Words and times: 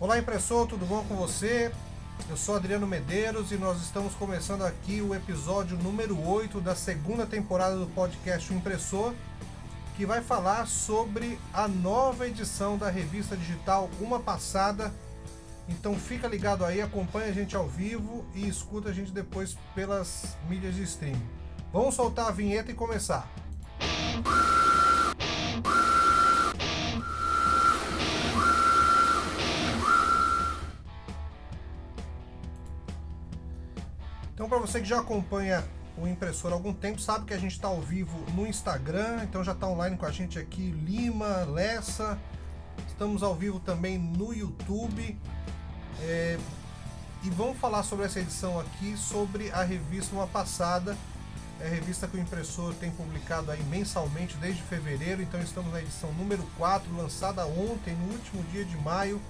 Olá, 0.00 0.18
impressor, 0.18 0.66
tudo 0.66 0.86
bom 0.86 1.04
com 1.04 1.14
você? 1.14 1.70
Eu 2.30 2.34
sou 2.34 2.56
Adriano 2.56 2.86
Medeiros 2.86 3.52
e 3.52 3.58
nós 3.58 3.82
estamos 3.82 4.14
começando 4.14 4.62
aqui 4.62 5.02
o 5.02 5.14
episódio 5.14 5.76
número 5.76 6.18
8 6.26 6.58
da 6.58 6.74
segunda 6.74 7.26
temporada 7.26 7.76
do 7.76 7.86
podcast 7.88 8.50
O 8.50 8.56
Impressor, 8.56 9.12
que 9.98 10.06
vai 10.06 10.22
falar 10.22 10.66
sobre 10.66 11.38
a 11.52 11.68
nova 11.68 12.26
edição 12.26 12.78
da 12.78 12.88
revista 12.88 13.36
digital 13.36 13.90
Uma 14.00 14.18
Passada. 14.18 14.90
Então 15.68 15.94
fica 15.94 16.26
ligado 16.26 16.64
aí, 16.64 16.80
acompanha 16.80 17.28
a 17.28 17.34
gente 17.34 17.54
ao 17.54 17.68
vivo 17.68 18.24
e 18.34 18.48
escuta 18.48 18.88
a 18.88 18.94
gente 18.94 19.12
depois 19.12 19.54
pelas 19.74 20.34
mídias 20.48 20.76
de 20.76 20.82
streaming. 20.84 21.28
Vamos 21.74 21.94
soltar 21.94 22.28
a 22.28 22.32
vinheta 22.32 22.70
e 22.70 22.74
começar. 22.74 23.28
Você 34.60 34.80
que 34.80 34.86
já 34.86 35.00
acompanha 35.00 35.64
o 35.96 36.06
impressor 36.06 36.52
há 36.52 36.54
algum 36.54 36.72
tempo, 36.72 37.00
sabe 37.00 37.24
que 37.24 37.34
a 37.34 37.38
gente 37.38 37.52
está 37.52 37.68
ao 37.68 37.80
vivo 37.80 38.18
no 38.34 38.46
Instagram, 38.46 39.22
então 39.22 39.42
já 39.42 39.52
está 39.52 39.66
online 39.66 39.96
com 39.96 40.06
a 40.06 40.10
gente 40.10 40.38
aqui 40.38 40.70
Lima, 40.70 41.44
Lessa. 41.44 42.18
Estamos 42.86 43.22
ao 43.22 43.34
vivo 43.34 43.60
também 43.60 43.98
no 43.98 44.32
YouTube. 44.32 45.18
É, 46.02 46.38
e 47.22 47.30
vamos 47.30 47.58
falar 47.58 47.82
sobre 47.82 48.06
essa 48.06 48.20
edição 48.20 48.58
aqui, 48.58 48.96
sobre 48.96 49.50
a 49.50 49.62
revista 49.62 50.14
Uma 50.14 50.26
Passada. 50.26 50.96
É 51.60 51.66
a 51.66 51.70
revista 51.70 52.06
que 52.06 52.16
o 52.16 52.20
impressor 52.20 52.74
tem 52.74 52.90
publicado 52.90 53.50
aí 53.50 53.62
mensalmente 53.64 54.36
desde 54.38 54.62
fevereiro, 54.62 55.20
então 55.20 55.40
estamos 55.40 55.70
na 55.72 55.80
edição 55.80 56.10
número 56.14 56.42
4, 56.56 56.94
lançada 56.96 57.46
ontem, 57.46 57.94
no 57.94 58.12
último 58.12 58.42
dia 58.44 58.64
de 58.64 58.76
maio. 58.78 59.20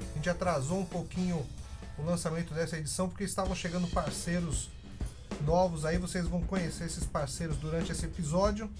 A 0.00 0.16
gente 0.16 0.28
atrasou 0.28 0.80
um 0.80 0.84
pouquinho 0.84 1.46
o 2.00 2.06
lançamento 2.06 2.54
dessa 2.54 2.76
edição, 2.76 3.08
porque 3.08 3.24
estavam 3.24 3.54
chegando 3.54 3.86
parceiros 3.88 4.70
novos 5.44 5.84
aí, 5.84 5.98
vocês 5.98 6.26
vão 6.26 6.42
conhecer 6.42 6.84
esses 6.84 7.04
parceiros 7.04 7.56
durante 7.56 7.92
esse 7.92 8.04
episódio. 8.04 8.70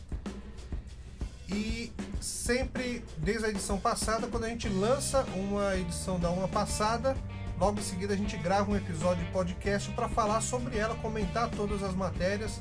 E 1.48 1.92
sempre, 2.20 3.04
desde 3.18 3.46
a 3.46 3.48
edição 3.48 3.78
passada, 3.78 4.28
quando 4.28 4.44
a 4.44 4.48
gente 4.48 4.68
lança 4.68 5.24
uma 5.34 5.76
edição 5.76 6.18
da 6.18 6.30
uma 6.30 6.46
passada, 6.46 7.16
logo 7.58 7.80
em 7.80 7.82
seguida 7.82 8.14
a 8.14 8.16
gente 8.16 8.36
grava 8.36 8.70
um 8.70 8.76
episódio 8.76 9.24
de 9.24 9.30
podcast 9.32 9.90
para 9.92 10.08
falar 10.08 10.40
sobre 10.40 10.78
ela, 10.78 10.94
comentar 10.96 11.50
todas 11.50 11.82
as 11.82 11.94
matérias. 11.94 12.60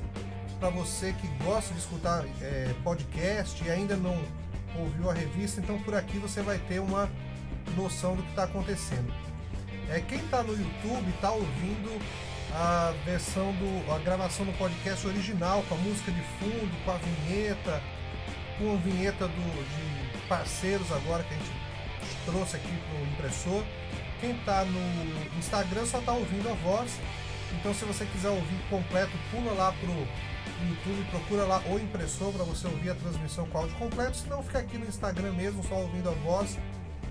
Para 0.59 0.70
você 0.70 1.14
que 1.14 1.28
gosta 1.44 1.74
de 1.74 1.80
escutar 1.80 2.26
é, 2.41 2.74
podcast 2.84 3.64
e 3.64 3.70
ainda 3.70 3.96
não 3.96 4.20
ouviu 4.78 5.09
a 5.09 5.14
revista, 5.14 5.62
então 5.62 5.81
por 5.84 5.94
aqui 5.96 6.18
você 6.18 6.41
vai 6.41 6.58
ter 6.58 6.80
uma 6.80 7.09
noção 7.78 8.16
do 8.16 8.24
que 8.24 8.30
está 8.30 8.44
acontecendo. 8.44 9.28
É, 9.90 10.00
quem 10.02 10.20
está 10.20 10.44
no 10.44 10.54
YouTube 10.54 11.10
está 11.16 11.32
ouvindo 11.32 12.00
a 12.54 12.94
versão 13.06 13.52
do. 13.54 13.92
a 13.92 13.98
gravação 13.98 14.46
do 14.46 14.56
podcast 14.56 15.06
original, 15.08 15.64
com 15.68 15.74
a 15.74 15.78
música 15.80 16.12
de 16.12 16.22
fundo, 16.38 16.86
com 16.86 16.92
a 16.92 16.98
vinheta, 16.98 17.82
com 18.60 18.74
a 18.74 18.76
vinheta 18.78 19.28
do, 19.28 20.14
de 20.14 20.28
parceiros 20.28 20.92
agora 20.92 21.24
que 21.24 21.34
a 21.34 21.38
gente 21.38 21.52
trouxe 22.24 22.56
aqui 22.58 22.68
para 22.68 23.00
o 23.00 23.04
impressor. 23.14 23.64
Quem 24.22 24.32
está 24.32 24.64
no 24.64 25.40
Instagram 25.40 25.86
só 25.88 25.98
está 26.00 26.12
ouvindo 26.14 26.50
a 26.50 26.54
voz. 26.54 27.00
Então 27.60 27.74
se 27.74 27.84
você 27.84 28.06
quiser 28.06 28.30
ouvir 28.30 28.60
completo, 28.70 29.12
pula 29.32 29.54
lá 29.54 29.72
pro 29.72 29.90
YouTube, 29.90 31.10
procura 31.10 31.46
lá 31.46 31.64
o 31.66 31.80
impressor 31.80 32.32
para 32.32 32.44
você 32.44 32.68
ouvir 32.68 32.92
a 32.92 32.96
transmissão 32.96 33.48
com 33.48 33.58
áudio 33.58 33.76
completo. 33.78 34.18
Se 34.18 34.28
não, 34.28 34.44
fica 34.44 34.60
aqui 34.60 34.78
no 34.78 34.86
Instagram 34.86 35.32
mesmo, 35.32 35.64
só 35.64 35.74
ouvindo 35.76 36.10
a 36.10 36.14
voz 36.14 36.60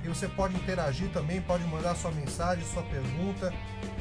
e 0.09 0.15
você 0.15 0.27
pode 0.27 0.57
interagir 0.57 1.11
também, 1.11 1.43
pode 1.43 1.63
mandar 1.65 1.95
sua 1.95 2.11
mensagem, 2.11 2.65
sua 2.65 2.83
pergunta. 2.85 3.53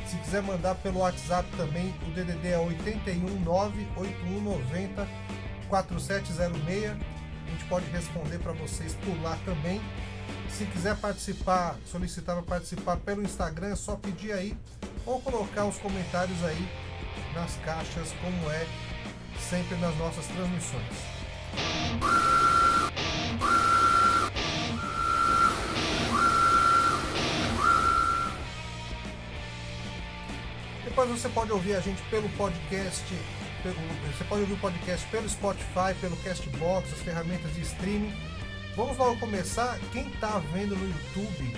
Se 0.07 0.15
quiser 0.17 0.41
mandar 0.41 0.75
pelo 0.75 0.99
WhatsApp 0.99 1.45
também, 1.57 1.93
o 2.07 2.11
DDD 2.11 2.47
é 2.47 2.57
8198190 2.57 5.05
4706. 5.67 6.91
A 6.91 7.51
gente 7.51 7.65
pode 7.65 7.85
responder 7.89 8.39
para 8.39 8.53
vocês 8.53 8.95
por 9.03 9.21
lá 9.21 9.37
também. 9.45 9.81
Se 10.49 10.65
quiser 10.65 10.95
participar, 10.95 11.75
solicitar 11.85 12.37
para 12.37 12.45
participar 12.45 12.95
pelo 12.97 13.21
Instagram, 13.21 13.73
é 13.73 13.75
só 13.75 13.95
pedir 13.95 14.31
aí 14.31 14.57
ou 15.05 15.21
colocar 15.21 15.65
os 15.65 15.77
comentários 15.77 16.43
aí 16.43 16.67
nas 17.33 17.55
caixas, 17.57 18.13
como 18.21 18.49
é 18.51 18.65
sempre 19.49 19.75
nas 19.77 19.95
nossas 19.97 20.25
transmissões. 20.27 22.26
Depois 30.97 31.21
você 31.21 31.29
pode 31.29 31.51
ouvir 31.51 31.75
a 31.75 31.79
gente 31.79 32.01
pelo 32.09 32.27
podcast, 32.29 33.05
pelo, 33.61 33.75
você 34.11 34.23
pode 34.23 34.41
ouvir 34.41 34.53
o 34.53 34.57
podcast 34.57 35.05
pelo 35.09 35.29
Spotify, 35.29 35.93
pelo 36.01 36.17
Castbox, 36.17 36.91
as 36.91 37.01
ferramentas 37.01 37.53
de 37.53 37.61
streaming. 37.61 38.11
Vamos 38.75 38.97
logo 38.97 39.15
começar. 39.19 39.77
Quem 39.93 40.07
está 40.07 40.39
vendo 40.51 40.75
no 40.75 40.87
YouTube, 40.87 41.55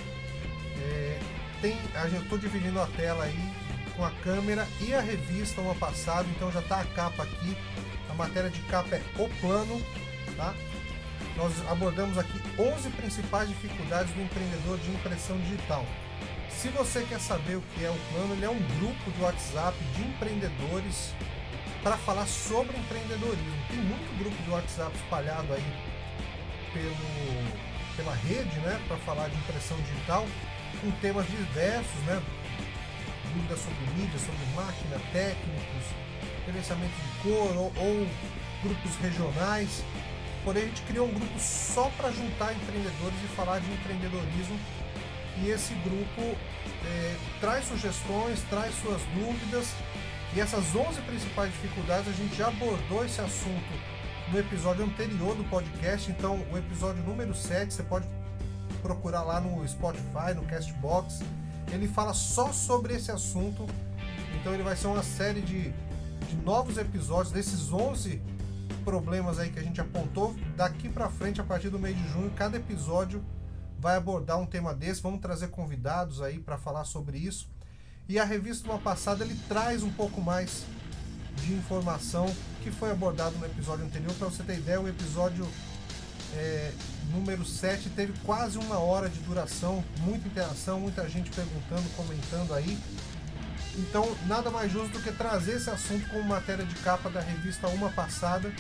é, 0.82 1.20
tem, 1.62 1.78
eu 2.12 2.22
estou 2.22 2.38
dividindo 2.38 2.82
a 2.82 2.88
tela 2.88 3.24
aí 3.24 3.54
com 3.96 4.04
a 4.04 4.12
câmera 4.12 4.68
e 4.82 4.94
a 4.94 5.00
revista 5.00 5.62
uma 5.62 5.76
passada, 5.76 6.28
então 6.36 6.52
já 6.52 6.60
está 6.60 6.82
a 6.82 6.86
capa 6.88 7.24
aqui. 7.24 7.56
A 8.10 8.14
matéria 8.16 8.50
de 8.50 8.60
capa 8.64 8.98
é 8.98 9.02
o 9.18 9.30
plano, 9.40 9.82
tá? 10.36 10.54
Nós 11.38 11.54
abordamos 11.70 12.18
aqui 12.18 12.42
11 12.60 12.90
principais 12.90 13.48
dificuldades 13.48 14.14
do 14.14 14.22
empreendedor 14.22 14.78
de 14.80 14.92
impressão 14.92 15.38
digital. 15.38 15.86
Se 16.50 16.68
você 16.70 17.04
quer 17.04 17.20
saber 17.20 17.56
o 17.56 17.62
que 17.74 17.86
é 17.86 17.90
o 17.90 17.98
plano, 18.14 18.34
ele 18.34 18.46
é 18.46 18.50
um 18.50 18.60
grupo 18.80 19.12
de 19.12 19.22
WhatsApp 19.22 19.78
de 19.96 20.02
empreendedores 20.02 21.14
para 21.82 21.98
falar 21.98 22.28
sobre 22.28 22.78
empreendedorismo. 22.78 23.66
Tem 23.70 23.78
muito 23.78 24.20
grupo 24.20 24.36
de 24.44 24.50
WhatsApp 24.50 24.96
espalhado 24.98 25.54
aí 25.54 25.64
pelo, 26.74 27.96
pela 27.96 28.14
rede, 28.14 28.60
né, 28.60 28.80
para 28.88 28.98
falar 28.98 29.30
de 29.30 29.38
impressão 29.38 29.78
digital, 29.82 30.26
com 30.82 30.92
temas 31.00 31.26
diversos, 31.28 32.00
né, 32.06 32.22
dúvidas 33.34 33.60
sobre 33.60 33.86
mídia, 33.96 34.20
sobre 34.20 34.46
máquina, 34.56 35.00
técnicos, 35.14 35.86
gerenciamento 36.46 36.94
de 36.94 37.24
cor 37.24 37.56
ou, 37.56 37.74
ou 37.78 38.08
grupos 38.64 38.96
regionais. 38.98 39.84
Porém, 40.44 40.64
a 40.64 40.66
gente 40.68 40.82
criou 40.84 41.08
um 41.08 41.14
grupo 41.14 41.40
só 41.40 41.90
para 41.98 42.12
juntar 42.12 42.54
empreendedores 42.54 43.18
e 43.24 43.28
falar 43.36 43.60
de 43.60 43.72
empreendedorismo 43.72 44.60
e 45.44 45.50
esse 45.50 45.74
grupo 45.76 46.22
é, 46.86 47.16
traz 47.40 47.66
sugestões, 47.66 48.42
traz 48.50 48.74
suas 48.82 49.02
dúvidas. 49.14 49.74
E 50.36 50.40
essas 50.40 50.76
11 50.76 51.02
principais 51.02 51.52
dificuldades 51.52 52.08
a 52.08 52.12
gente 52.12 52.36
já 52.36 52.48
abordou 52.48 53.04
esse 53.04 53.20
assunto 53.20 54.00
no 54.32 54.38
episódio 54.38 54.86
anterior 54.86 55.36
do 55.36 55.44
podcast, 55.46 56.12
então 56.12 56.40
o 56.52 56.58
episódio 56.58 57.02
número 57.04 57.34
7 57.34 57.74
você 57.74 57.82
pode 57.82 58.08
procurar 58.84 59.24
lá 59.24 59.42
no 59.42 59.68
Spotify, 59.68 60.36
no 60.36 60.44
Castbox, 60.44 61.22
ele 61.72 61.88
fala 61.88 62.14
só 62.14 62.54
sobre 62.54 62.94
esse 62.94 63.12
assunto, 63.12 63.66
então 64.40 64.54
ele 64.54 64.62
vai 64.62 64.76
ser 64.76 64.86
uma 64.86 65.02
série 65.02 65.42
de, 65.42 65.72
de 65.72 66.36
novos 66.46 66.78
episódios 66.78 67.32
desses 67.34 67.74
11 67.74 68.22
problemas 68.86 69.40
aí 69.40 69.50
que 69.50 69.60
a 69.60 69.64
gente 69.64 69.82
apontou 69.82 70.36
daqui 70.56 70.88
para 70.90 71.10
frente 71.10 71.42
a 71.42 71.44
partir 71.44 71.70
do 71.70 71.80
mês 71.80 71.98
de 71.98 72.08
junho, 72.10 72.32
cada 72.36 72.56
episódio 72.56 73.24
vai 73.80 73.96
abordar 73.96 74.38
um 74.40 74.46
tema 74.46 74.74
desse. 74.74 75.02
Vamos 75.02 75.22
trazer 75.22 75.48
convidados 75.48 76.22
aí 76.22 76.40
para 76.40 76.58
falar 76.58 76.84
sobre 76.84 77.18
isso. 77.18 77.48
E 78.08 78.20
a 78.20 78.24
revista 78.24 78.68
Uma 78.70 78.80
Passada 78.80 79.24
ele 79.24 79.40
traz 79.48 79.84
um 79.84 79.92
pouco 79.92 80.22
mais 80.22 80.66
de 81.36 81.54
informação 81.54 82.26
que 82.62 82.72
foi 82.72 82.92
abordado 82.92 83.38
no 83.38 83.46
episódio 83.46 83.86
anterior. 83.86 84.14
Para 84.16 84.28
você 84.28 84.44
ter 84.44 84.58
ideia, 84.58 84.82
o 84.82 84.88
episódio 84.88 85.48
é, 86.36 86.72
número 87.12 87.46
7 87.46 87.90
teve 87.92 88.14
quase 88.26 88.58
uma 88.58 88.80
hora 88.80 89.10
de 89.10 89.20
duração, 89.20 89.84
muita 90.00 90.28
interação, 90.28 90.80
muita 90.80 91.08
gente 91.08 91.30
perguntando, 91.30 91.88
comentando 91.96 92.54
aí. 92.54 92.78
Então, 93.78 94.06
nada 94.28 94.50
mais 94.50 94.72
justo 94.72 94.98
do 94.98 95.04
que 95.04 95.12
trazer 95.12 95.54
esse 95.54 95.70
assunto 95.70 96.10
como 96.10 96.24
matéria 96.24 96.66
de 96.66 96.76
capa 96.76 97.10
da 97.10 97.22
revista 97.22 97.68
Uma 97.68 97.90
Passada. 97.90 98.52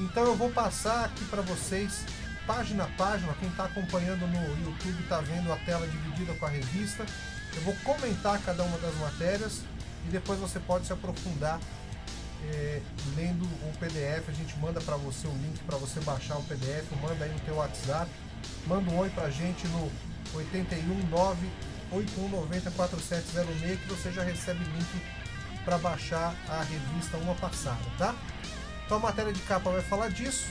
Então, 0.00 0.24
eu 0.24 0.36
vou 0.36 0.50
passar 0.50 1.06
aqui 1.06 1.24
para 1.26 1.42
vocês 1.42 2.04
página 2.46 2.84
a 2.84 2.88
página. 2.88 3.34
Quem 3.34 3.48
está 3.48 3.64
acompanhando 3.64 4.26
no 4.26 4.64
YouTube 4.64 5.02
está 5.02 5.20
vendo 5.20 5.52
a 5.52 5.56
tela 5.56 5.86
dividida 5.86 6.32
com 6.34 6.46
a 6.46 6.48
revista. 6.48 7.04
Eu 7.54 7.62
vou 7.62 7.74
comentar 7.84 8.40
cada 8.42 8.62
uma 8.62 8.78
das 8.78 8.94
matérias 8.96 9.62
e 10.06 10.10
depois 10.10 10.38
você 10.38 10.60
pode 10.60 10.86
se 10.86 10.92
aprofundar 10.92 11.60
é, 12.44 12.80
lendo 13.16 13.44
o 13.44 13.78
PDF. 13.78 14.28
A 14.28 14.32
gente 14.32 14.56
manda 14.58 14.80
para 14.80 14.96
você 14.96 15.26
o 15.26 15.32
link 15.32 15.58
para 15.64 15.76
você 15.76 16.00
baixar 16.00 16.36
o 16.38 16.42
PDF. 16.44 16.90
Manda 17.02 17.24
aí 17.24 17.32
no 17.32 17.40
teu 17.40 17.56
WhatsApp. 17.56 18.10
Manda 18.66 18.90
um 18.90 18.98
oi 18.98 19.10
para 19.10 19.24
a 19.24 19.30
gente 19.30 19.66
no 19.68 19.90
819 20.34 21.48
8190 21.90 22.70
4706 22.72 23.80
que 23.80 23.88
você 23.88 24.12
já 24.12 24.22
recebe 24.22 24.64
link 24.64 25.02
para 25.64 25.78
baixar 25.78 26.34
a 26.48 26.62
revista 26.62 27.16
uma 27.16 27.34
passada, 27.34 27.82
tá? 27.98 28.14
Então 28.84 28.98
a 28.98 29.00
matéria 29.00 29.32
de 29.32 29.40
capa 29.42 29.70
vai 29.70 29.82
falar 29.82 30.08
disso. 30.08 30.46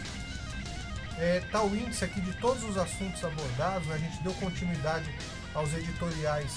É, 1.18 1.42
tá 1.52 1.64
o 1.64 1.76
índice 1.76 2.04
aqui 2.04 2.20
de 2.20 2.34
todos 2.34 2.64
os 2.64 2.78
assuntos 2.78 3.24
abordados, 3.24 3.88
né? 3.88 3.96
a 3.96 3.98
gente 3.98 4.22
deu 4.22 4.34
continuidade 4.34 5.10
aos 5.54 5.74
editoriais 5.74 6.52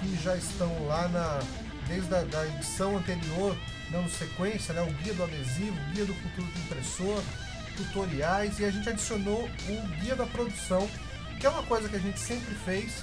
que 0.00 0.22
já 0.22 0.36
estão 0.36 0.86
lá 0.86 1.08
na 1.08 1.40
desde 1.86 2.14
a 2.14 2.22
da 2.22 2.46
edição 2.46 2.96
anterior, 2.96 3.56
dando 3.90 4.08
sequência, 4.10 4.72
né, 4.72 4.82
o 4.82 4.92
guia 5.02 5.14
do 5.14 5.24
adesivo, 5.24 5.76
o 5.76 5.92
guia 5.92 6.04
do 6.04 6.14
futuro 6.14 6.46
do 6.46 6.58
impressor, 6.60 7.22
tutoriais 7.76 8.58
e 8.58 8.64
a 8.64 8.70
gente 8.70 8.88
adicionou 8.88 9.48
o 9.68 9.88
guia 10.00 10.14
da 10.14 10.26
produção, 10.26 10.88
que 11.40 11.46
é 11.46 11.50
uma 11.50 11.62
coisa 11.64 11.88
que 11.88 11.96
a 11.96 11.98
gente 11.98 12.18
sempre 12.18 12.54
fez, 12.64 13.02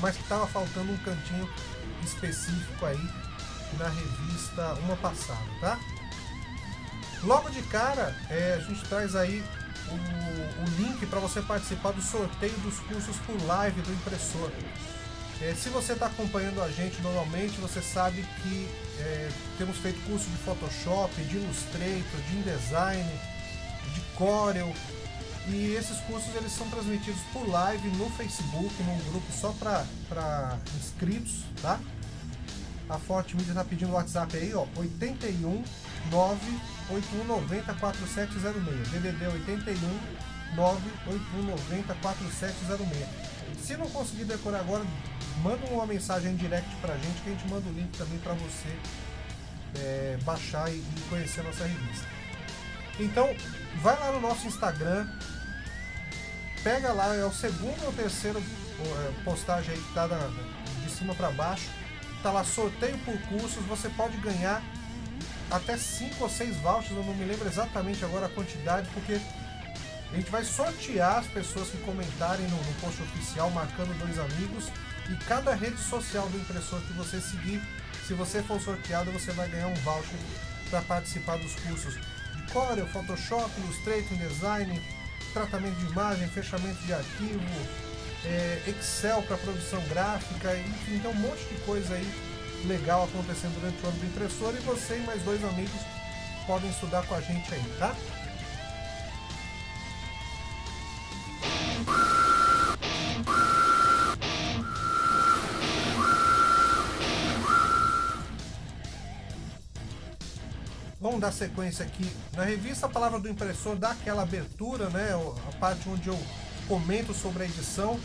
mas 0.00 0.16
que 0.16 0.22
estava 0.22 0.46
faltando 0.46 0.92
um 0.92 0.96
cantinho 0.98 1.48
específico 2.02 2.86
aí 2.86 3.00
na 3.78 3.88
revista 3.88 4.74
uma 4.84 4.96
passada, 4.96 5.44
tá? 5.60 5.78
Logo 7.24 7.48
de 7.48 7.62
cara, 7.62 8.14
é, 8.28 8.58
a 8.58 8.62
gente 8.62 8.84
traz 8.86 9.16
aí 9.16 9.42
o, 9.88 10.62
o 10.62 10.64
link 10.76 11.06
para 11.06 11.18
você 11.20 11.40
participar 11.40 11.92
do 11.92 12.02
sorteio 12.02 12.56
dos 12.58 12.78
cursos 12.80 13.16
por 13.26 13.42
live 13.46 13.80
do 13.80 13.92
impressor. 13.92 14.50
É, 15.40 15.54
se 15.54 15.70
você 15.70 15.94
está 15.94 16.06
acompanhando 16.06 16.62
a 16.62 16.70
gente 16.70 17.00
normalmente, 17.00 17.58
você 17.60 17.80
sabe 17.80 18.22
que 18.42 18.68
é, 19.00 19.30
temos 19.56 19.78
feito 19.78 19.98
curso 20.06 20.28
de 20.28 20.36
Photoshop, 20.38 21.14
de 21.22 21.36
Illustrator, 21.36 22.20
de 22.28 22.36
InDesign, 22.36 23.10
de 23.94 24.00
Corel. 24.16 24.74
E 25.48 25.74
esses 25.74 25.98
cursos 26.00 26.34
eles 26.34 26.52
são 26.52 26.68
transmitidos 26.68 27.20
por 27.32 27.48
live 27.48 27.88
no 27.96 28.08
Facebook, 28.10 28.82
num 28.82 28.98
grupo 29.10 29.26
só 29.32 29.54
para 30.08 30.58
inscritos, 30.78 31.44
tá? 31.60 31.80
A 32.88 32.98
Forte 32.98 33.34
Mídia 33.34 33.52
está 33.52 33.64
pedindo 33.64 33.92
o 33.92 33.94
WhatsApp 33.94 34.36
aí, 34.36 34.54
ó, 34.54 34.66
81 34.76 35.64
98190 36.10 37.74
4706. 37.74 38.88
DDD 38.90 39.26
81 39.26 40.54
98190 40.56 41.94
4706. 41.94 43.08
Se 43.62 43.76
não 43.76 43.88
conseguir 43.90 44.24
decorar 44.24 44.60
agora, 44.60 44.84
manda 45.42 45.66
uma 45.66 45.86
mensagem 45.86 46.32
em 46.32 46.36
direct 46.36 46.68
pra 46.76 46.94
gente 46.96 47.22
que 47.22 47.30
a 47.30 47.32
gente 47.32 47.48
manda 47.48 47.68
o 47.68 47.72
link 47.72 47.96
também 47.96 48.18
para 48.18 48.34
você 48.34 48.76
é, 49.76 50.18
baixar 50.22 50.70
e, 50.70 50.76
e 50.76 51.04
conhecer 51.08 51.40
a 51.40 51.44
nossa 51.44 51.64
revista. 51.64 52.06
Então, 53.00 53.34
vai 53.82 53.98
lá 53.98 54.12
no 54.12 54.20
nosso 54.20 54.46
Instagram, 54.46 55.08
pega 56.62 56.92
lá, 56.92 57.14
é 57.14 57.24
o 57.24 57.32
segundo 57.32 57.84
ou 57.84 57.92
terceiro 57.92 58.38
é, 58.38 59.24
postagem 59.24 59.74
aí 59.74 59.80
que 59.80 59.94
tá 59.94 60.06
de 60.82 60.90
cima 60.90 61.14
para 61.14 61.30
baixo. 61.30 61.68
Tá 62.22 62.30
lá 62.30 62.44
sorteio 62.44 62.96
por 62.98 63.18
cursos, 63.28 63.62
você 63.64 63.88
pode 63.90 64.16
ganhar 64.18 64.62
até 65.50 65.76
5 65.76 66.22
ou 66.22 66.30
6 66.30 66.56
vouchers, 66.56 66.96
eu 66.96 67.04
não 67.04 67.14
me 67.14 67.24
lembro 67.24 67.46
exatamente 67.46 68.04
agora 68.04 68.26
a 68.26 68.28
quantidade, 68.28 68.88
porque 68.92 69.20
a 70.12 70.16
gente 70.16 70.30
vai 70.30 70.44
sortear 70.44 71.18
as 71.18 71.26
pessoas 71.26 71.68
que 71.68 71.78
comentarem 71.78 72.46
no, 72.48 72.56
no 72.56 72.74
post 72.80 73.02
oficial, 73.02 73.50
marcando 73.50 73.96
dois 73.98 74.18
amigos, 74.18 74.68
e 75.10 75.16
cada 75.24 75.54
rede 75.54 75.78
social 75.78 76.28
do 76.28 76.38
impressor 76.38 76.80
que 76.82 76.92
você 76.94 77.20
seguir, 77.20 77.60
se 78.06 78.14
você 78.14 78.42
for 78.42 78.60
sorteado, 78.60 79.10
você 79.10 79.32
vai 79.32 79.48
ganhar 79.48 79.66
um 79.66 79.74
voucher 79.74 80.18
para 80.70 80.82
participar 80.82 81.36
dos 81.38 81.54
cursos 81.56 81.94
de 81.94 82.52
Corel, 82.52 82.86
Photoshop, 82.88 83.50
Illustrator, 83.60 84.16
Design, 84.18 84.82
tratamento 85.32 85.76
de 85.76 85.86
imagem, 85.86 86.28
fechamento 86.28 86.80
de 86.84 86.92
arquivo, 86.92 87.40
é, 88.24 88.62
Excel 88.66 89.22
para 89.22 89.36
produção 89.36 89.82
gráfica, 89.88 90.56
enfim, 90.56 90.98
tem 90.98 91.10
um 91.10 91.14
monte 91.14 91.44
de 91.44 91.54
coisa 91.62 91.94
aí 91.94 92.33
legal 92.66 93.04
acontecendo 93.04 93.60
durante 93.60 93.84
o 93.84 93.88
ano 93.88 93.98
do 93.98 94.06
impressor 94.06 94.54
e 94.54 94.60
você 94.60 94.96
e 94.96 95.00
mais 95.00 95.22
dois 95.22 95.44
amigos 95.44 95.80
podem 96.46 96.70
estudar 96.70 97.06
com 97.06 97.14
a 97.14 97.20
gente 97.20 97.52
aí, 97.54 97.62
tá? 97.78 97.94
Vamos 111.00 111.20
dar 111.20 111.32
sequência 111.32 111.84
aqui. 111.84 112.10
Na 112.34 112.44
revista 112.44 112.86
a 112.86 112.88
Palavra 112.88 113.20
do 113.20 113.28
Impressor 113.28 113.76
dá 113.76 113.90
aquela 113.90 114.22
abertura, 114.22 114.88
né? 114.88 115.10
A 115.48 115.52
parte 115.58 115.86
onde 115.86 116.08
eu 116.08 116.18
comento 116.66 117.12
sobre 117.12 117.42
a 117.42 117.46
edição. 117.46 118.00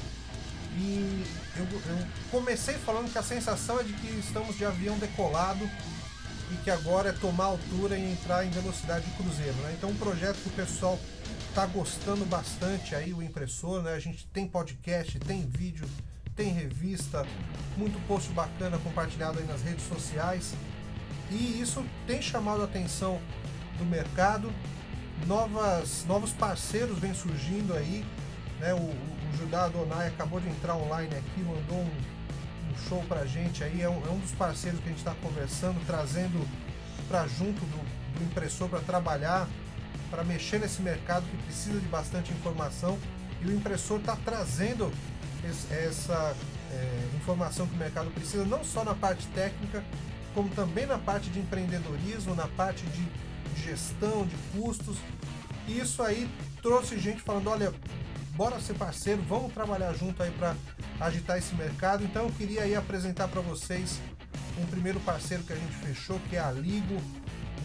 E 0.80 1.26
eu, 1.58 1.66
eu 1.66 2.08
comecei 2.32 2.76
falando 2.76 3.12
que 3.12 3.18
a 3.18 3.24
sensação 3.24 3.80
é 3.80 3.84
de 3.84 3.92
que 3.92 4.08
estamos 4.20 4.58
de 4.58 4.64
avião 4.64 4.98
decolado 4.98 5.70
e 6.52 6.56
que 6.64 6.72
agora 6.72 7.10
é 7.10 7.12
tomar 7.12 7.46
altura 7.46 7.98
e 7.98 8.12
entrar 8.12 8.46
em 8.46 8.50
velocidade 8.50 9.06
de 9.06 9.12
cruzeiro. 9.12 9.54
Né? 9.58 9.76
Então 9.78 9.90
um 9.90 9.96
projeto 9.96 10.38
que 10.38 10.48
o 10.48 10.54
pessoal 10.54 10.98
está 11.50 11.66
gostando 11.66 12.26
bastante 12.26 12.96
aí, 12.96 13.14
o 13.14 13.22
impressor, 13.22 13.82
né? 13.82 13.94
A 13.94 14.00
gente 14.00 14.26
tem 14.28 14.48
podcast, 14.48 15.20
tem 15.20 15.46
vídeo, 15.46 15.88
tem 16.36 16.54
revista, 16.54 17.26
muito 17.76 18.00
post 18.08 18.32
bacana 18.32 18.78
compartilhado 18.78 19.40
aí 19.40 19.46
nas 19.46 19.62
redes 19.62 19.86
sociais. 19.86 20.54
E 21.30 21.60
isso 21.62 21.86
tem 22.08 22.22
chamado 22.22 22.62
a 22.62 22.66
atenção 22.66 23.20
do 23.78 23.86
mercado. 23.86 24.52
Novas, 25.28 26.06
novos 26.08 26.32
parceiros 26.32 26.98
vêm 26.98 27.14
surgindo 27.14 27.74
aí. 27.74 28.06
Né? 28.60 28.74
O, 28.74 28.78
o 29.34 29.38
Judá 29.38 29.66
Adonai 29.66 30.08
acabou 30.08 30.40
de 30.40 30.50
entrar 30.50 30.76
online 30.76 31.16
aqui, 31.16 31.42
mandou 31.42 31.78
um, 31.78 32.72
um 32.72 32.88
show 32.88 33.04
pra 33.08 33.26
gente 33.26 33.64
aí. 33.64 33.82
É 33.82 33.90
um, 33.90 34.06
é 34.06 34.10
um 34.10 34.20
dos 34.20 34.32
parceiros 34.32 34.80
que 34.80 34.86
a 34.86 34.90
gente 34.90 35.00
está 35.00 35.16
conversando, 35.16 35.80
trazendo 35.86 36.48
para 37.08 37.28
junto 37.28 37.60
do, 37.66 38.20
do 38.20 38.24
impressor 38.26 38.70
para 38.70 38.80
trabalhar, 38.80 39.48
para 40.10 40.24
mexer 40.24 40.60
nesse 40.60 40.82
mercado 40.82 41.26
que 41.30 41.38
precisa 41.44 41.80
de 41.80 41.88
bastante 41.88 42.32
informação. 42.32 42.98
E 43.42 43.48
o 43.48 43.54
impressor 43.54 44.00
está 44.00 44.18
trazendo 44.18 44.92
essa 45.72 46.36
é, 46.72 47.08
informação 47.16 47.66
que 47.68 47.74
o 47.74 47.78
mercado 47.78 48.12
precisa, 48.12 48.44
não 48.46 48.64
só 48.64 48.84
na 48.84 48.94
parte 48.94 49.26
técnica, 49.28 49.84
como 50.34 50.50
também 50.50 50.86
na 50.86 50.98
parte 50.98 51.30
de 51.30 51.40
empreendedorismo, 51.40 52.36
na 52.36 52.48
parte 52.48 52.86
de 52.88 53.08
gestão 53.64 54.26
de 54.26 54.36
custos. 54.54 54.98
E 55.68 55.80
isso 55.80 56.02
aí 56.04 56.30
trouxe 56.62 57.00
gente 57.00 57.22
falando, 57.22 57.50
olha, 57.50 57.74
bora 58.40 58.58
ser 58.62 58.74
parceiro, 58.76 59.22
vamos 59.28 59.54
trabalhar 59.54 59.92
junto 59.92 60.24
aí 60.24 60.32
para 60.32 60.56
agitar 60.98 61.38
esse 61.38 61.54
mercado. 61.56 62.06
Então 62.06 62.24
eu 62.24 62.32
queria 62.32 62.62
aí 62.62 62.74
apresentar 62.74 63.28
para 63.28 63.42
vocês 63.42 64.00
um 64.58 64.66
primeiro 64.68 64.98
parceiro 65.02 65.44
que 65.44 65.52
a 65.52 65.58
gente 65.58 65.76
fechou, 65.76 66.18
que 66.30 66.38
é 66.38 66.40
a 66.40 66.50
Ligo, 66.50 66.96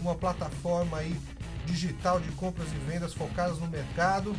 uma 0.01 0.15
plataforma 0.15 0.97
aí 0.97 1.17
digital 1.65 2.19
de 2.19 2.29
compras 2.33 2.67
e 2.73 2.91
vendas 2.91 3.13
focadas 3.13 3.57
no 3.57 3.67
mercado 3.67 4.35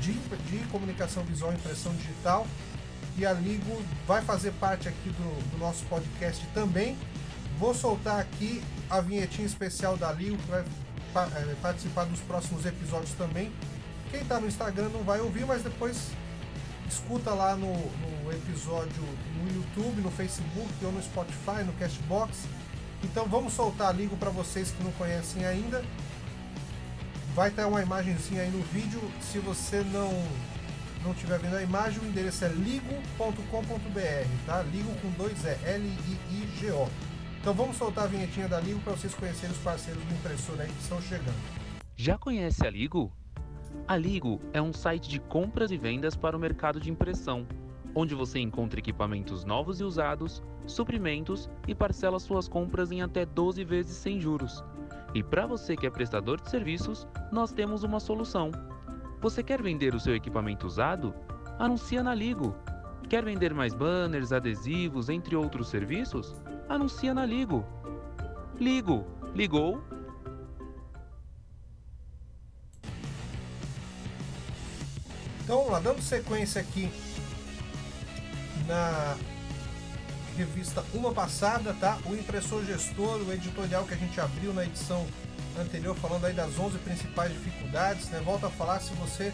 de, 0.00 0.14
de 0.14 0.66
comunicação 0.66 1.22
visual 1.22 1.52
e 1.52 1.54
impressão 1.54 1.94
digital. 1.94 2.44
E 3.16 3.24
a 3.24 3.32
Ligo 3.32 3.80
vai 4.04 4.20
fazer 4.20 4.50
parte 4.54 4.88
aqui 4.88 5.10
do, 5.10 5.50
do 5.52 5.58
nosso 5.58 5.84
podcast 5.84 6.44
também. 6.52 6.98
Vou 7.56 7.72
soltar 7.72 8.18
aqui 8.18 8.60
a 8.90 9.00
vinhetinha 9.00 9.46
especial 9.46 9.96
da 9.96 10.10
Ligo, 10.10 10.36
que 10.38 10.50
vai 10.50 10.64
é, 11.40 11.54
participar 11.62 12.02
dos 12.06 12.18
próximos 12.18 12.66
episódios 12.66 13.12
também. 13.12 13.52
Quem 14.12 14.20
está 14.20 14.38
no 14.38 14.46
Instagram 14.46 14.90
não 14.90 15.02
vai 15.02 15.20
ouvir, 15.20 15.46
mas 15.46 15.62
depois 15.62 16.10
escuta 16.86 17.30
lá 17.30 17.56
no, 17.56 17.72
no, 17.72 18.30
episódio 18.30 19.02
no 19.02 19.54
YouTube, 19.54 20.02
no 20.02 20.10
Facebook 20.10 20.84
ou 20.84 20.92
no 20.92 21.02
Spotify, 21.02 21.64
no 21.64 21.72
Castbox. 21.72 22.46
Então 23.02 23.26
vamos 23.26 23.54
soltar 23.54 23.96
Ligo 23.96 24.14
para 24.18 24.28
vocês 24.28 24.70
que 24.70 24.84
não 24.84 24.92
conhecem 24.92 25.46
ainda. 25.46 25.82
Vai 27.34 27.50
ter 27.50 27.64
uma 27.64 27.80
imagenzinha 27.80 28.42
aí 28.42 28.50
no 28.50 28.62
vídeo. 28.64 29.00
Se 29.22 29.38
você 29.38 29.82
não 29.82 30.10
não 31.02 31.12
estiver 31.12 31.38
vendo 31.38 31.56
a 31.56 31.62
imagem, 31.62 31.98
o 32.00 32.06
endereço 32.06 32.44
é 32.44 32.48
ligo.com.br, 32.48 34.28
tá? 34.46 34.62
Ligo 34.62 34.94
com 35.00 35.10
dois 35.12 35.42
E, 35.44 35.58
L-I-I-G-O. 35.64 36.88
Então 37.40 37.54
vamos 37.54 37.78
soltar 37.78 38.04
a 38.04 38.06
vinhetinha 38.08 38.46
da 38.46 38.60
Ligo 38.60 38.78
para 38.80 38.92
vocês 38.92 39.14
conhecerem 39.14 39.50
os 39.52 39.62
parceiros 39.62 40.04
do 40.04 40.14
impressor 40.14 40.60
aí 40.60 40.68
que 40.68 40.82
estão 40.82 41.00
chegando. 41.00 41.34
Já 41.96 42.18
conhece 42.18 42.66
a 42.66 42.70
Ligo? 42.70 43.10
A 43.86 43.96
Ligo 43.96 44.40
é 44.52 44.60
um 44.60 44.72
site 44.72 45.08
de 45.08 45.20
compras 45.20 45.70
e 45.70 45.76
vendas 45.76 46.14
para 46.16 46.36
o 46.36 46.40
mercado 46.40 46.80
de 46.80 46.90
impressão, 46.90 47.46
onde 47.94 48.14
você 48.14 48.38
encontra 48.38 48.78
equipamentos 48.80 49.44
novos 49.44 49.80
e 49.80 49.84
usados, 49.84 50.42
suprimentos 50.66 51.50
e 51.66 51.74
parcela 51.74 52.18
suas 52.18 52.48
compras 52.48 52.90
em 52.90 53.02
até 53.02 53.26
12 53.26 53.64
vezes 53.64 53.96
sem 53.96 54.20
juros. 54.20 54.64
E 55.14 55.22
para 55.22 55.46
você 55.46 55.76
que 55.76 55.86
é 55.86 55.90
prestador 55.90 56.40
de 56.40 56.48
serviços, 56.48 57.06
nós 57.30 57.52
temos 57.52 57.82
uma 57.82 58.00
solução. 58.00 58.50
Você 59.20 59.42
quer 59.42 59.60
vender 59.60 59.94
o 59.94 60.00
seu 60.00 60.14
equipamento 60.14 60.66
usado? 60.66 61.14
Anuncia 61.58 62.02
na 62.02 62.14
Ligo. 62.14 62.56
Quer 63.08 63.24
vender 63.24 63.52
mais 63.52 63.74
banners, 63.74 64.32
adesivos, 64.32 65.08
entre 65.08 65.36
outros 65.36 65.68
serviços? 65.68 66.34
anuncia 66.68 67.12
na 67.12 67.26
Ligo. 67.26 67.64
Ligo, 68.58 69.04
ligou? 69.34 69.82
Então 75.52 75.64
vamos 75.64 75.72
lá, 75.74 75.80
dando 75.80 76.00
sequência 76.00 76.62
aqui 76.62 76.90
na 78.66 79.18
revista 80.34 80.82
Uma 80.94 81.12
Passada, 81.12 81.74
tá? 81.74 81.98
O 82.06 82.14
impressor 82.14 82.64
gestor, 82.64 83.20
o 83.20 83.30
editorial 83.30 83.84
que 83.84 83.92
a 83.92 83.96
gente 83.98 84.18
abriu 84.18 84.54
na 84.54 84.64
edição 84.64 85.06
anterior, 85.60 85.94
falando 85.94 86.24
aí 86.24 86.32
das 86.32 86.58
11 86.58 86.78
principais 86.78 87.30
dificuldades, 87.34 88.08
né? 88.08 88.22
Volto 88.24 88.46
a 88.46 88.50
falar, 88.50 88.80
se 88.80 88.94
você 88.94 89.30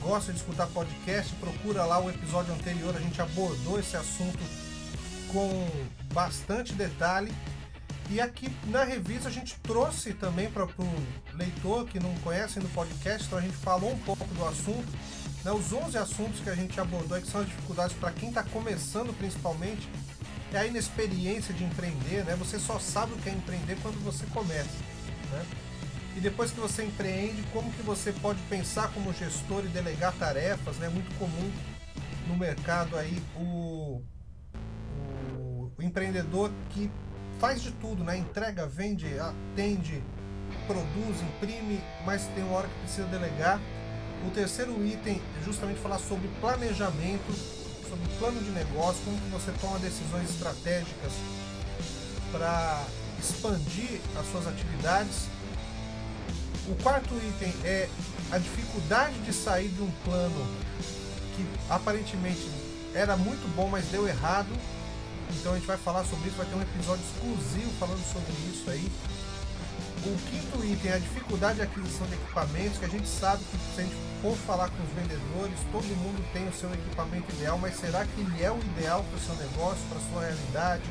gosta 0.00 0.32
de 0.32 0.38
escutar 0.38 0.68
podcast, 0.68 1.34
procura 1.34 1.84
lá 1.84 1.98
o 1.98 2.08
episódio 2.08 2.54
anterior, 2.54 2.96
a 2.96 3.00
gente 3.00 3.20
abordou 3.20 3.78
esse 3.78 3.94
assunto 3.94 4.42
com 5.30 5.68
bastante 6.14 6.72
detalhe. 6.72 7.30
E 8.08 8.22
aqui 8.22 8.50
na 8.68 8.84
revista 8.84 9.28
a 9.28 9.32
gente 9.32 9.54
trouxe 9.60 10.14
também 10.14 10.50
para 10.50 10.64
o 10.64 10.70
leitor 11.34 11.84
que 11.86 12.00
não 12.00 12.14
conhece 12.20 12.58
no 12.58 12.70
podcast, 12.70 13.26
então 13.26 13.38
a 13.38 13.42
gente 13.42 13.56
falou 13.56 13.92
um 13.92 13.98
pouco 13.98 14.24
do 14.34 14.46
assunto. 14.46 14.88
Né, 15.46 15.52
os 15.52 15.72
11 15.72 15.96
assuntos 15.96 16.40
que 16.40 16.50
a 16.50 16.56
gente 16.56 16.80
abordou, 16.80 17.20
que 17.20 17.28
são 17.28 17.40
as 17.40 17.46
dificuldades 17.46 17.96
para 17.96 18.10
quem 18.10 18.30
está 18.30 18.42
começando 18.42 19.16
principalmente, 19.16 19.88
é 20.52 20.58
a 20.58 20.66
inexperiência 20.66 21.54
de 21.54 21.62
empreender, 21.62 22.24
né? 22.24 22.34
Você 22.34 22.58
só 22.58 22.80
sabe 22.80 23.12
o 23.12 23.16
que 23.18 23.28
é 23.28 23.32
empreender 23.32 23.78
quando 23.80 24.02
você 24.02 24.26
começa, 24.26 24.76
né? 25.30 25.46
E 26.16 26.20
depois 26.20 26.50
que 26.50 26.58
você 26.58 26.82
empreende, 26.82 27.44
como 27.52 27.70
que 27.70 27.82
você 27.82 28.12
pode 28.12 28.40
pensar 28.48 28.92
como 28.92 29.12
gestor 29.12 29.64
e 29.64 29.68
delegar 29.68 30.12
tarefas, 30.14 30.78
né? 30.78 30.88
Muito 30.88 31.16
comum 31.16 31.52
no 32.26 32.36
mercado 32.36 32.96
aí 32.96 33.22
o, 33.36 34.02
o, 35.38 35.72
o 35.78 35.82
empreendedor 35.82 36.50
que 36.70 36.90
faz 37.38 37.62
de 37.62 37.70
tudo, 37.70 38.02
né? 38.02 38.18
Entrega, 38.18 38.66
vende, 38.66 39.16
atende, 39.20 40.02
produz, 40.66 41.22
imprime, 41.22 41.80
mas 42.04 42.26
tem 42.34 42.42
uma 42.42 42.56
hora 42.56 42.66
que 42.66 42.80
precisa 42.80 43.06
delegar. 43.06 43.60
O 44.26 44.30
terceiro 44.30 44.84
item 44.84 45.22
é 45.40 45.44
justamente 45.44 45.80
falar 45.80 45.98
sobre 45.98 46.28
planejamento, 46.40 47.32
sobre 47.88 48.08
plano 48.18 48.40
de 48.42 48.50
negócio, 48.50 49.00
como 49.04 49.16
que 49.18 49.28
você 49.28 49.52
toma 49.60 49.78
decisões 49.78 50.28
estratégicas 50.28 51.12
para 52.32 52.84
expandir 53.18 54.00
as 54.18 54.30
suas 54.30 54.46
atividades. 54.48 55.28
O 56.68 56.74
quarto 56.82 57.14
item 57.14 57.54
é 57.64 57.88
a 58.32 58.38
dificuldade 58.38 59.16
de 59.20 59.32
sair 59.32 59.68
de 59.68 59.82
um 59.82 59.90
plano 60.04 60.46
que 61.36 61.46
aparentemente 61.70 62.50
era 62.94 63.16
muito 63.16 63.46
bom, 63.54 63.68
mas 63.68 63.84
deu 63.86 64.08
errado 64.08 64.50
então 65.30 65.52
a 65.52 65.56
gente 65.56 65.66
vai 65.66 65.76
falar 65.76 66.04
sobre 66.04 66.28
isso, 66.28 66.36
vai 66.36 66.46
ter 66.46 66.54
um 66.54 66.62
episódio 66.62 67.04
exclusivo 67.04 67.70
falando 67.78 68.02
sobre 68.12 68.32
isso 68.50 68.70
aí. 68.70 68.90
O 70.06 70.16
quinto 70.30 70.64
item 70.64 70.92
é 70.92 70.94
a 70.94 70.98
dificuldade 70.98 71.56
de 71.56 71.62
aquisição 71.62 72.06
de 72.06 72.14
equipamentos, 72.14 72.78
que 72.78 72.84
a 72.84 72.88
gente 72.88 73.08
sabe 73.08 73.42
que 73.42 73.58
se 73.74 73.80
a 73.80 73.82
gente 73.82 73.96
for 74.22 74.36
falar 74.36 74.70
com 74.70 74.80
os 74.80 74.90
vendedores, 74.90 75.58
todo 75.72 75.84
mundo 75.96 76.24
tem 76.32 76.46
o 76.46 76.52
seu 76.52 76.72
equipamento 76.72 77.28
ideal, 77.34 77.58
mas 77.58 77.74
será 77.74 78.04
que 78.06 78.20
ele 78.20 78.40
é 78.40 78.48
o 78.48 78.56
ideal 78.56 79.02
para 79.02 79.16
o 79.16 79.20
seu 79.20 79.34
negócio, 79.34 79.82
para 79.88 79.98
a 79.98 80.10
sua 80.12 80.20
realidade, 80.26 80.84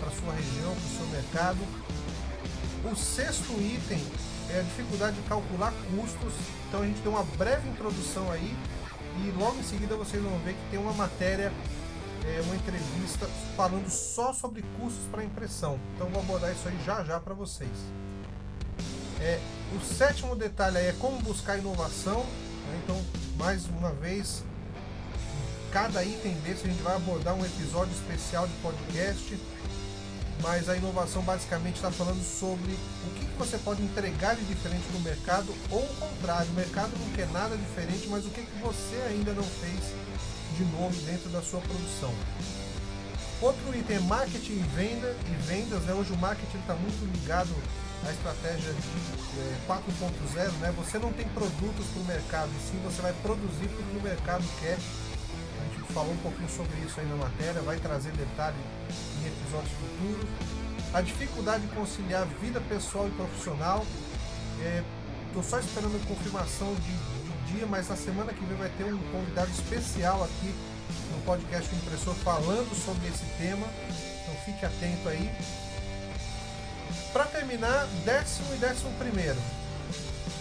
para 0.00 0.08
a 0.08 0.12
sua 0.12 0.34
região, 0.34 0.74
para 0.74 0.84
o 0.84 0.96
seu 0.96 1.06
mercado? 1.06 1.58
O 2.90 2.96
sexto 2.96 3.52
item 3.52 4.04
é 4.50 4.58
a 4.58 4.62
dificuldade 4.62 5.14
de 5.14 5.22
calcular 5.28 5.72
custos. 5.94 6.34
Então 6.66 6.82
a 6.82 6.86
gente 6.86 7.00
tem 7.00 7.12
uma 7.12 7.22
breve 7.22 7.68
introdução 7.68 8.32
aí 8.32 8.52
e 9.22 9.30
logo 9.38 9.60
em 9.60 9.62
seguida 9.62 9.94
vocês 9.94 10.20
vão 10.20 10.36
ver 10.40 10.54
que 10.54 10.70
tem 10.72 10.80
uma 10.80 10.92
matéria 10.92 11.52
é, 12.24 12.40
uma 12.40 12.56
entrevista 12.56 13.26
falando 13.56 13.88
só 13.88 14.32
sobre 14.32 14.62
custos 14.76 15.06
para 15.08 15.22
impressão. 15.22 15.78
Então 15.94 16.08
vou 16.08 16.20
abordar 16.20 16.50
isso 16.50 16.66
aí 16.66 16.76
já 16.84 17.04
já 17.04 17.20
para 17.20 17.32
vocês. 17.32 17.70
É, 19.20 19.40
o 19.74 19.80
sétimo 19.80 20.36
detalhe 20.36 20.78
é 20.78 20.94
como 20.98 21.20
buscar 21.22 21.58
inovação. 21.58 22.20
Né? 22.20 22.80
Então, 22.82 23.00
mais 23.36 23.66
uma 23.66 23.90
vez, 23.92 24.42
cada 25.72 26.04
item 26.04 26.34
desse 26.40 26.66
a 26.66 26.70
gente 26.70 26.82
vai 26.82 26.96
abordar 26.96 27.34
um 27.34 27.44
episódio 27.44 27.92
especial 27.92 28.46
de 28.46 28.54
podcast. 28.54 29.38
Mas 30.42 30.68
a 30.68 30.76
inovação 30.76 31.22
basicamente 31.22 31.76
está 31.76 31.90
falando 31.90 32.22
sobre 32.22 32.70
o 32.72 33.14
que, 33.14 33.24
que 33.24 33.38
você 33.38 33.56
pode 33.56 33.82
entregar 33.82 34.36
de 34.36 34.44
diferente 34.44 34.84
no 34.92 35.00
mercado, 35.00 35.46
ou 35.70 35.82
o 35.82 35.94
contrário, 35.96 36.50
o 36.50 36.54
mercado 36.54 36.92
não 36.98 37.10
quer 37.12 37.26
nada 37.28 37.56
diferente, 37.56 38.06
mas 38.08 38.26
o 38.26 38.28
que, 38.28 38.42
que 38.42 38.58
você 38.60 38.96
ainda 39.08 39.32
não 39.32 39.42
fez 39.42 39.80
de 40.58 40.64
novo 40.76 40.94
dentro 41.06 41.30
da 41.30 41.40
sua 41.40 41.60
produção. 41.60 42.12
Outro 43.40 43.76
item 43.76 43.96
é 43.96 44.00
marketing 44.00 44.52
e 44.52 44.64
venda 44.74 45.16
e 45.26 45.42
vendas. 45.46 45.82
Né? 45.84 45.94
Hoje 45.94 46.12
o 46.12 46.16
marketing 46.16 46.58
está 46.58 46.74
muito 46.74 47.04
ligado 47.12 47.54
à 48.04 48.10
estratégia 48.10 48.72
de 48.72 49.40
é, 49.40 49.56
4.0. 49.68 50.52
Né? 50.60 50.74
Você 50.76 50.98
não 50.98 51.12
tem 51.12 51.26
produtos 51.28 51.86
para 51.86 52.02
o 52.02 52.04
mercado, 52.04 52.50
e 52.50 52.70
sim 52.70 52.80
você 52.84 53.00
vai 53.02 53.12
produzir 53.22 53.64
o 53.64 53.68
que 53.68 53.98
o 53.98 54.02
mercado 54.02 54.44
quer. 54.60 54.76
A 54.76 55.74
gente 55.74 55.92
falou 55.92 56.12
um 56.12 56.18
pouquinho 56.18 56.48
sobre 56.48 56.76
isso 56.80 57.00
aí 57.00 57.06
na 57.06 57.16
matéria, 57.16 57.60
vai 57.62 57.78
trazer 57.78 58.12
detalhe 58.12 58.56
em 59.22 59.26
episódios 59.26 59.72
futuros. 59.72 60.28
A 60.92 61.00
dificuldade 61.00 61.66
de 61.66 61.74
conciliar 61.74 62.26
vida 62.40 62.60
pessoal 62.68 63.08
e 63.08 63.10
profissional. 63.12 63.84
Estou 65.28 65.42
é, 65.42 65.44
só 65.44 65.58
esperando 65.58 65.96
a 65.96 66.06
confirmação 66.06 66.74
de 66.76 67.16
dia, 67.52 67.66
mas 67.66 67.88
na 67.88 67.96
semana 67.96 68.32
que 68.32 68.44
vem 68.44 68.56
vai 68.56 68.68
ter 68.70 68.84
um 68.84 68.98
convidado 69.12 69.50
especial 69.50 70.22
aqui 70.24 70.54
no 71.12 71.20
podcast 71.22 71.72
o 71.72 71.78
Impressor 71.78 72.14
falando 72.14 72.74
sobre 72.74 73.08
esse 73.08 73.24
tema. 73.38 73.66
Então 74.22 74.34
fique 74.44 74.64
atento 74.64 75.08
aí. 75.08 75.30
Para 77.16 77.24
terminar, 77.24 77.86
décimo 78.04 78.54
e 78.54 78.58
décimo 78.58 78.92
primeiro. 78.98 79.38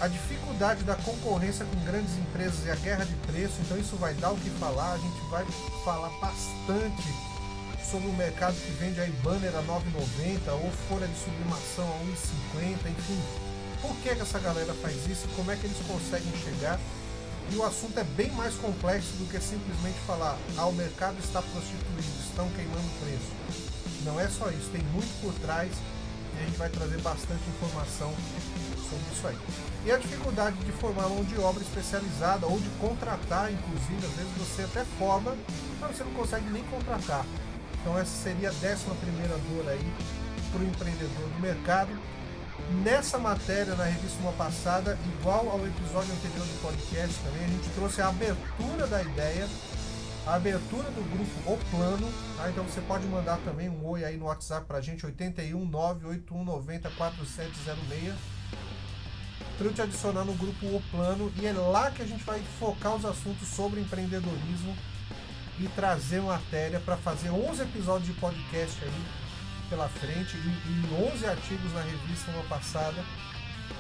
A 0.01 0.09
dificuldade 0.09 0.83
da 0.83 0.95
concorrência 0.95 1.65
com 1.65 1.85
grandes 1.85 2.17
empresas 2.17 2.65
e 2.65 2.69
a 2.69 2.75
guerra 2.75 3.05
de 3.05 3.15
preço, 3.27 3.53
então 3.61 3.77
isso 3.77 3.95
vai 3.95 4.13
dar 4.15 4.31
o 4.31 4.35
que 4.35 4.49
falar. 4.49 4.91
A 4.91 4.97
gente 4.97 5.21
vai 5.29 5.45
falar 5.85 6.09
bastante 6.19 7.07
sobre 7.89 8.09
o 8.09 8.13
mercado 8.15 8.55
que 8.55 8.71
vende 8.71 8.99
aí 8.99 9.09
banner 9.23 9.55
a 9.55 9.63
9,90 9.63 10.51
ou 10.51 10.69
folha 10.89 11.07
de 11.07 11.17
sublimação 11.17 11.87
a 11.87 12.59
1,50, 12.59 12.91
enfim 12.91 13.23
por 13.81 13.95
que, 14.01 14.13
que 14.13 14.21
essa 14.21 14.39
galera 14.39 14.73
faz 14.73 14.95
isso 15.07 15.29
como 15.33 15.51
é 15.51 15.55
que 15.55 15.67
eles 15.67 15.77
conseguem 15.87 16.33
chegar. 16.43 16.77
E 17.53 17.55
o 17.55 17.63
assunto 17.63 17.97
é 17.97 18.03
bem 18.03 18.31
mais 18.31 18.53
complexo 18.55 19.13
do 19.13 19.29
que 19.29 19.39
simplesmente 19.39 19.97
falar, 20.05 20.37
ah, 20.57 20.65
o 20.65 20.73
mercado 20.73 21.15
está 21.19 21.41
prostituído, 21.41 22.19
estão 22.27 22.49
queimando 22.49 22.99
preço. 22.99 23.31
Não 24.03 24.19
é 24.19 24.27
só 24.27 24.49
isso, 24.49 24.69
tem 24.73 24.81
muito 24.91 25.21
por 25.21 25.33
trás 25.35 25.71
e 26.37 26.43
a 26.43 26.45
gente 26.45 26.57
vai 26.57 26.69
trazer 26.69 26.99
bastante 27.01 27.41
informação 27.49 28.13
sobre 28.89 29.05
isso 29.13 29.27
aí. 29.27 29.37
E 29.85 29.91
a 29.91 29.97
dificuldade 29.97 30.57
de 30.57 30.71
formar 30.73 31.09
mão 31.09 31.23
de 31.23 31.39
obra 31.39 31.61
especializada 31.61 32.45
ou 32.45 32.59
de 32.59 32.69
contratar, 32.81 33.51
inclusive, 33.51 34.05
às 34.05 34.13
vezes 34.13 34.31
você 34.37 34.63
até 34.63 34.83
forma, 34.97 35.35
mas 35.79 35.95
você 35.95 36.03
não 36.03 36.13
consegue 36.13 36.49
nem 36.49 36.63
contratar. 36.63 37.25
Então 37.81 37.97
essa 37.99 38.23
seria 38.23 38.49
a 38.49 38.53
décima 38.53 38.95
primeira 38.95 39.37
dor 39.37 39.69
aí 39.69 39.93
para 40.51 40.61
o 40.61 40.63
empreendedor 40.63 41.29
do 41.29 41.39
mercado. 41.39 41.91
Nessa 42.83 43.19
matéria, 43.19 43.75
na 43.75 43.83
revista 43.83 44.17
uma 44.21 44.31
passada, 44.31 44.97
igual 45.19 45.49
ao 45.49 45.59
episódio 45.67 46.11
anterior 46.13 46.45
do 46.47 46.61
podcast 46.61 47.15
também, 47.23 47.43
a 47.43 47.47
gente 47.47 47.69
trouxe 47.75 48.01
a 48.01 48.07
abertura 48.07 48.87
da 48.87 49.03
ideia, 49.03 49.47
a 50.25 50.35
abertura 50.35 50.89
do 50.91 51.03
grupo 51.11 51.51
O 51.51 51.57
Plano. 51.69 52.11
Tá? 52.37 52.49
Então 52.49 52.63
você 52.63 52.81
pode 52.81 53.05
mandar 53.07 53.37
também 53.45 53.69
um 53.69 53.85
oi 53.85 54.03
aí 54.03 54.17
no 54.17 54.25
WhatsApp 54.25 54.65
pra 54.65 54.81
gente, 54.81 55.05
81 55.05 55.65
98190 55.65 56.89
4706 56.91 58.13
para 59.57 59.67
eu 59.67 59.73
te 59.73 59.81
adicionar 59.81 60.25
no 60.25 60.33
grupo 60.33 60.65
O 60.65 60.81
Plano 60.91 61.31
e 61.37 61.45
é 61.45 61.53
lá 61.53 61.89
que 61.89 62.01
a 62.01 62.05
gente 62.05 62.23
vai 62.23 62.41
focar 62.59 62.95
os 62.95 63.05
assuntos 63.05 63.47
sobre 63.47 63.79
empreendedorismo 63.79 64.75
e 65.59 65.67
trazer 65.69 66.21
matéria 66.21 66.79
para 66.79 66.97
fazer 66.97 67.29
11 67.29 67.61
episódios 67.61 68.13
de 68.13 68.19
podcast 68.19 68.83
aí 68.83 69.05
pela 69.69 69.87
frente 69.87 70.35
e, 70.35 70.39
e 70.39 71.13
11 71.13 71.25
artigos 71.25 71.73
na 71.73 71.81
revista 71.81 72.31
uma 72.31 72.43
passada 72.43 73.01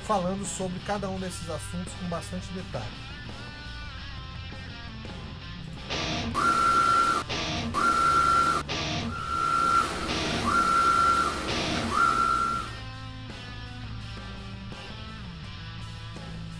falando 0.03 0.45
sobre 0.45 0.79
cada 0.79 1.09
um 1.09 1.19
desses 1.19 1.49
assuntos 1.49 1.93
com 1.99 2.07
bastante 2.07 2.47
detalhe. 2.53 3.04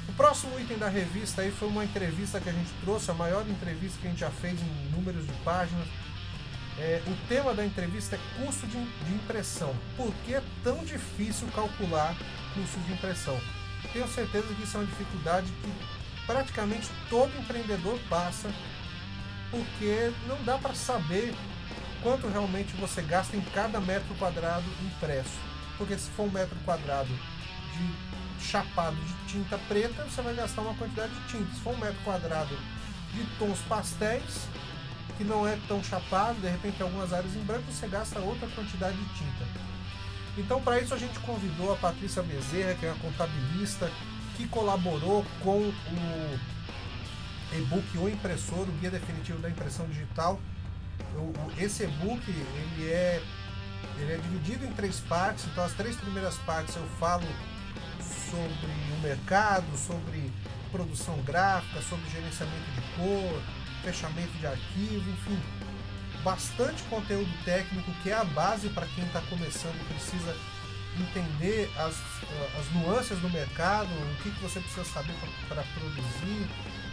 O 0.07 0.13
próximo 0.15 0.59
item 0.59 0.77
da 0.77 0.87
revista 0.87 1.41
aí 1.41 1.51
foi 1.51 1.67
uma 1.67 1.83
entrevista 1.83 2.39
que 2.39 2.49
a 2.49 2.53
gente 2.53 2.71
trouxe, 2.81 3.11
a 3.11 3.13
maior 3.13 3.47
entrevista 3.47 3.99
que 4.01 4.07
a 4.07 4.09
gente 4.09 4.19
já 4.19 4.31
fez 4.31 4.59
em 4.59 4.91
números 4.91 5.25
de 5.25 5.33
páginas 5.43 5.87
é, 6.77 7.01
o 7.07 7.27
tema 7.27 7.53
da 7.53 7.65
entrevista 7.65 8.17
é 8.17 8.43
custo 8.43 8.67
de, 8.67 8.77
de, 8.77 9.13
impressão. 9.13 9.73
Por 9.95 10.13
que 10.25 10.33
é 10.33 10.43
tão 10.63 10.83
difícil 10.83 11.47
calcular 11.55 12.15
custos 12.53 12.85
de 12.85 12.93
impressão? 12.93 13.39
Tenho 13.93 14.07
certeza 14.07 14.53
que 14.53 14.63
isso 14.63 14.75
é 14.75 14.79
uma 14.81 14.85
dificuldade 14.85 15.47
que 15.63 15.71
praticamente 16.25 16.89
todo 17.09 17.37
empreendedor 17.39 17.97
passa, 18.09 18.49
porque 19.55 20.11
não 20.27 20.41
dá 20.43 20.57
para 20.57 20.73
saber 20.73 21.33
quanto 22.03 22.27
realmente 22.27 22.75
você 22.75 23.01
gasta 23.01 23.37
em 23.37 23.41
cada 23.41 23.79
metro 23.79 24.13
quadrado 24.15 24.65
impresso. 24.83 25.39
Porque 25.77 25.97
se 25.97 26.09
for 26.11 26.23
um 26.23 26.31
metro 26.31 26.57
quadrado 26.65 27.09
de 27.73 28.43
chapado 28.45 28.97
de 28.97 29.31
tinta 29.31 29.57
preta, 29.69 30.03
você 30.03 30.21
vai 30.21 30.35
gastar 30.35 30.61
uma 30.61 30.75
quantidade 30.75 31.13
de 31.13 31.27
tinta. 31.27 31.53
Se 31.53 31.61
for 31.61 31.73
um 31.73 31.77
metro 31.77 32.03
quadrado 32.03 32.57
de 33.13 33.23
tons 33.39 33.59
pastéis, 33.69 34.47
que 35.17 35.23
não 35.23 35.47
é 35.47 35.57
tão 35.69 35.81
chapado, 35.81 36.39
de 36.41 36.47
repente 36.47 36.81
algumas 36.83 37.13
áreas 37.13 37.33
em 37.33 37.43
branco 37.43 37.71
você 37.71 37.87
gasta 37.87 38.19
outra 38.19 38.47
quantidade 38.49 38.97
de 38.97 39.13
tinta. 39.13 39.45
Então 40.37 40.61
para 40.61 40.81
isso 40.81 40.93
a 40.93 40.97
gente 40.97 41.17
convidou 41.19 41.71
a 41.71 41.77
Patrícia 41.77 42.21
Bezerra, 42.21 42.75
que 42.75 42.85
é 42.85 42.91
uma 42.91 42.99
contabilista, 42.99 43.89
que 44.35 44.47
colaborou 44.49 45.25
com 45.41 45.59
o 45.59 46.39
e-book 47.57 47.85
Impressor, 48.09 48.61
o 48.61 48.71
Guia 48.79 48.91
Definitivo 48.91 49.39
da 49.39 49.49
Impressão 49.49 49.85
Digital. 49.87 50.39
Eu, 51.13 51.33
esse 51.57 51.83
e-book 51.83 52.21
ele 52.29 52.89
é, 52.89 53.21
ele 53.99 54.13
é 54.13 54.17
dividido 54.17 54.65
em 54.65 54.71
três 54.71 54.99
partes, 55.01 55.45
então 55.45 55.63
as 55.63 55.73
três 55.73 55.95
primeiras 55.95 56.35
partes 56.39 56.75
eu 56.75 56.85
falo 56.99 57.25
sobre 58.29 58.71
o 58.97 59.01
mercado, 59.01 59.65
sobre 59.77 60.31
produção 60.71 61.17
gráfica, 61.21 61.81
sobre 61.81 62.09
gerenciamento 62.09 62.71
de 62.71 62.81
cor, 62.97 63.41
fechamento 63.83 64.31
de 64.39 64.47
arquivo, 64.47 65.09
enfim, 65.09 65.39
bastante 66.23 66.83
conteúdo 66.83 67.31
técnico 67.45 67.91
que 68.01 68.09
é 68.09 68.13
a 68.13 68.23
base 68.23 68.69
para 68.69 68.87
quem 68.87 69.05
está 69.05 69.21
começando 69.21 69.75
e 69.75 69.93
precisa 69.93 70.35
entender 70.99 71.69
as, 71.77 71.95
as 72.59 72.71
nuances 72.73 73.19
do 73.19 73.29
mercado, 73.29 73.89
o 73.89 74.23
que, 74.23 74.31
que 74.31 74.41
você 74.41 74.59
precisa 74.59 74.85
saber 74.85 75.13
para 75.47 75.63
produzir, 75.63 76.47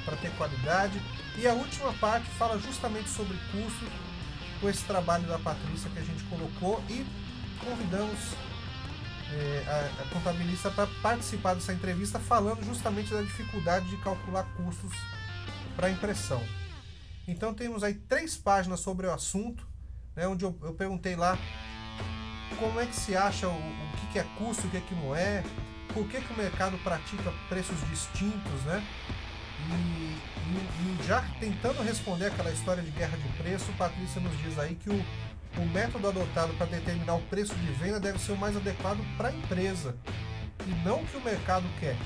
para 0.05 0.17
ter 0.17 0.31
qualidade. 0.37 1.01
E 1.37 1.47
a 1.47 1.55
última 1.55 1.93
parte 1.95 2.29
fala 2.31 2.59
justamente 2.59 3.09
sobre 3.09 3.37
custos, 3.51 3.89
com 4.61 4.69
esse 4.69 4.85
trabalho 4.85 5.27
da 5.27 5.39
Patrícia 5.39 5.91
que 5.91 5.99
a 5.99 6.05
gente 6.05 6.23
colocou 6.25 6.83
e 6.89 7.05
convidamos 7.59 8.19
é, 9.33 9.65
a, 9.67 10.03
a 10.03 10.09
contabilista 10.15 10.71
para 10.71 10.87
participar 11.03 11.55
dessa 11.55 11.73
entrevista 11.73 12.19
falando 12.19 12.65
justamente 12.65 13.13
da 13.13 13.23
dificuldade 13.23 13.89
de 13.89 13.97
calcular 13.99 14.45
custos 14.57 14.93
para 15.75 15.91
impressão. 15.91 16.43
Então 17.27 17.55
temos 17.55 17.83
aí 17.83 17.95
três 17.95 18.37
páginas 18.37 18.81
sobre 18.81 19.07
o 19.07 19.13
assunto, 19.13 19.67
né, 20.15 20.27
onde 20.27 20.45
eu, 20.45 20.57
eu 20.63 20.75
perguntei 20.75 21.17
lá 21.17 21.39
como 22.59 22.79
é 22.79 22.87
que 22.87 22.95
se 22.95 23.17
acha 23.17 23.49
o, 23.49 23.53
o 23.53 23.97
que, 23.97 24.13
que 24.13 24.19
é 24.19 24.25
custo, 24.39 24.67
o 24.67 24.71
que, 24.71 24.77
é 24.77 24.81
que 24.81 24.95
não 24.95 25.15
é, 25.15 25.43
por 25.93 26.07
que, 26.09 26.21
que 26.21 26.33
o 26.33 26.37
mercado 26.37 26.77
pratica 26.79 27.33
preços 27.49 27.79
distintos, 27.89 28.63
né? 28.65 28.85
E, 29.71 29.73
e, 29.73 31.03
e, 31.03 31.07
já 31.07 31.23
tentando 31.39 31.83
responder 31.83 32.27
aquela 32.27 32.51
história 32.51 32.83
de 32.83 32.91
guerra 32.91 33.17
de 33.17 33.29
preço, 33.43 33.73
Patrícia 33.79 34.21
nos 34.21 34.37
diz 34.43 34.59
aí 34.59 34.75
que 34.75 34.91
o, 34.91 35.05
o 35.57 35.67
método 35.67 36.09
adotado 36.09 36.53
para 36.55 36.67
determinar 36.67 37.15
o 37.15 37.23
preço 37.23 37.55
de 37.55 37.73
venda 37.73 38.01
deve 38.01 38.19
ser 38.19 38.33
o 38.33 38.37
mais 38.37 38.57
adequado 38.57 38.99
para 39.17 39.29
a 39.29 39.33
empresa 39.33 39.97
e 40.67 40.71
não 40.85 41.03
o 41.03 41.07
que 41.07 41.17
o 41.17 41.21
mercado 41.21 41.65
quer. 41.79 41.97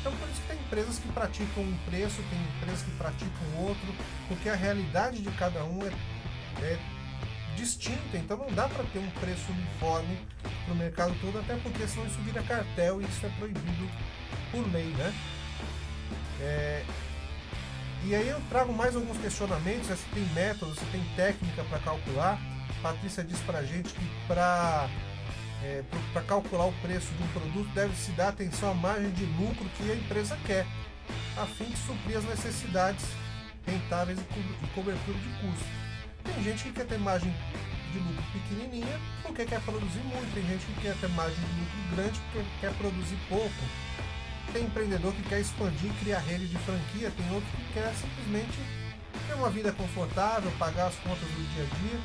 Então 0.00 0.12
por 0.12 0.28
isso 0.28 0.40
que 0.42 0.48
tem 0.48 0.58
empresas 0.58 0.98
que 0.98 1.08
praticam 1.08 1.62
um 1.62 1.76
preço, 1.88 2.22
tem 2.30 2.40
empresas 2.56 2.82
que 2.82 2.90
praticam 2.92 3.56
outro, 3.58 3.94
porque 4.28 4.48
a 4.48 4.54
realidade 4.54 5.20
de 5.20 5.30
cada 5.32 5.64
um 5.64 5.82
é, 5.82 5.92
é 6.62 6.78
distinta, 7.56 8.16
então 8.16 8.36
não 8.36 8.52
dá 8.52 8.68
para 8.68 8.84
ter 8.84 9.00
um 9.00 9.10
preço 9.10 9.50
uniforme 9.50 10.16
no 10.68 10.74
mercado 10.76 11.14
todo, 11.20 11.38
até 11.38 11.56
porque 11.56 11.86
senão 11.88 12.06
isso 12.06 12.18
vira 12.20 12.42
cartel 12.42 13.02
e 13.02 13.04
isso 13.04 13.26
é 13.26 13.28
proibido 13.30 13.88
por 14.52 14.72
lei, 14.72 14.86
né? 14.96 15.12
É, 16.40 16.84
e 18.04 18.14
aí 18.14 18.28
eu 18.28 18.40
trago 18.48 18.72
mais 18.72 18.94
alguns 18.94 19.18
questionamentos, 19.18 19.88
né? 19.88 19.96
se 19.96 20.04
tem 20.14 20.24
método, 20.34 20.74
se 20.74 20.84
tem 20.86 21.02
técnica 21.16 21.64
para 21.64 21.78
calcular. 21.80 22.38
Patrícia 22.82 23.24
diz 23.24 23.40
para 23.40 23.62
gente 23.64 23.92
que 23.92 24.10
para 24.26 24.88
é, 25.62 25.82
para 26.12 26.22
calcular 26.22 26.66
o 26.66 26.72
preço 26.80 27.12
de 27.14 27.22
um 27.22 27.28
produto 27.28 27.68
deve 27.74 27.94
se 27.96 28.12
dar 28.12 28.28
atenção 28.28 28.70
à 28.70 28.74
margem 28.74 29.10
de 29.10 29.24
lucro 29.24 29.68
que 29.76 29.90
a 29.90 29.94
empresa 29.94 30.38
quer, 30.46 30.64
a 31.36 31.46
fim 31.46 31.64
de 31.64 31.76
suprir 31.76 32.16
as 32.16 32.24
necessidades 32.24 33.04
rentáveis 33.66 34.18
e, 34.18 34.64
e 34.64 34.68
cobertura 34.74 35.18
de 35.18 35.28
custos. 35.40 35.66
Tem 36.24 36.44
gente 36.44 36.64
que 36.64 36.72
quer 36.72 36.86
ter 36.86 36.98
margem 36.98 37.34
de 37.92 37.98
lucro 37.98 38.22
pequenininha 38.32 39.00
porque 39.22 39.44
quer 39.44 39.60
produzir 39.62 40.00
muito, 40.00 40.34
tem 40.34 40.46
gente 40.46 40.64
que 40.64 40.80
quer 40.82 40.94
ter 40.96 41.08
margem 41.10 41.42
de 41.44 41.60
lucro 41.60 41.96
grande 41.96 42.20
porque 42.32 42.48
quer 42.60 42.72
produzir 42.74 43.18
pouco. 43.28 43.64
Tem 44.52 44.64
empreendedor 44.64 45.12
que 45.12 45.22
quer 45.22 45.40
expandir, 45.40 45.92
criar 46.00 46.20
rede 46.20 46.46
de 46.46 46.56
franquia, 46.58 47.10
tem 47.10 47.30
outro 47.32 47.48
que 47.50 47.74
quer 47.74 47.92
simplesmente 47.94 48.58
ter 49.26 49.34
uma 49.34 49.50
vida 49.50 49.72
confortável, 49.72 50.50
pagar 50.58 50.86
as 50.86 50.94
contas 50.96 51.28
do 51.28 51.54
dia 51.54 51.64
a 51.64 51.74
dia. 51.76 52.00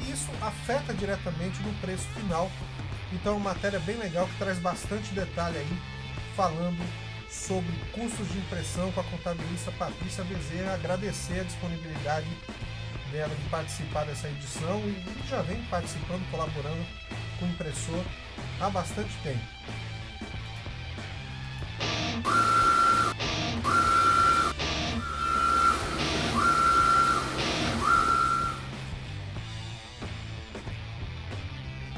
E 0.00 0.12
isso 0.12 0.30
afeta 0.40 0.94
diretamente 0.94 1.60
no 1.62 1.72
preço 1.74 2.06
final. 2.14 2.50
Então, 3.12 3.34
é 3.34 3.36
uma 3.36 3.52
matéria 3.52 3.78
bem 3.80 3.96
legal 3.96 4.26
que 4.26 4.36
traz 4.38 4.58
bastante 4.58 5.12
detalhe 5.12 5.58
aí, 5.58 5.78
falando 6.34 6.82
sobre 7.28 7.72
custos 7.92 8.28
de 8.28 8.38
impressão 8.38 8.90
com 8.92 9.00
a 9.00 9.04
contabilista 9.04 9.72
Patrícia 9.72 10.24
Bezerra. 10.24 10.74
Agradecer 10.74 11.40
a 11.40 11.44
disponibilidade 11.44 12.28
dela 13.10 13.34
de 13.34 13.48
participar 13.50 14.04
dessa 14.04 14.28
edição 14.28 14.80
e 14.80 15.28
já 15.28 15.42
vem 15.42 15.62
participando, 15.64 16.28
colaborando 16.30 16.84
com 17.38 17.44
o 17.44 17.48
impressor 17.48 18.02
há 18.60 18.70
bastante 18.70 19.14
tempo. 19.22 19.44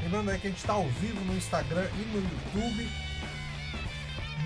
Lembrando 0.01 0.29
aí 0.29 0.39
que 0.39 0.47
a 0.47 0.49
gente 0.49 0.59
está 0.59 0.73
ao 0.73 0.87
vivo 0.87 1.19
no 1.25 1.35
Instagram 1.35 1.87
e 1.93 2.05
no 2.15 2.21
YouTube. 2.21 2.89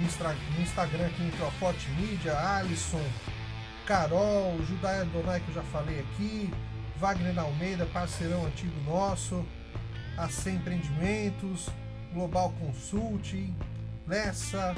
No, 0.02 0.62
Instagram 0.64 1.06
aqui 1.08 1.24
entrou 1.24 1.48
a 1.48 1.52
Forte 1.52 1.90
Mídia, 1.92 2.34
Alisson, 2.34 3.04
Carol, 3.86 4.58
Judaia 4.66 5.04
Donai 5.06 5.42
que 5.42 5.50
eu 5.50 5.56
já 5.56 5.64
falei 5.64 6.00
aqui, 6.00 6.50
Wagner 6.98 7.38
Almeida, 7.38 7.86
parceirão 7.88 8.46
antigo 8.46 8.74
nosso, 8.90 9.46
AC 10.18 10.48
Empreendimentos, 10.48 11.70
Global 12.14 12.54
Consulting, 12.60 13.56
Lessa, 14.08 14.76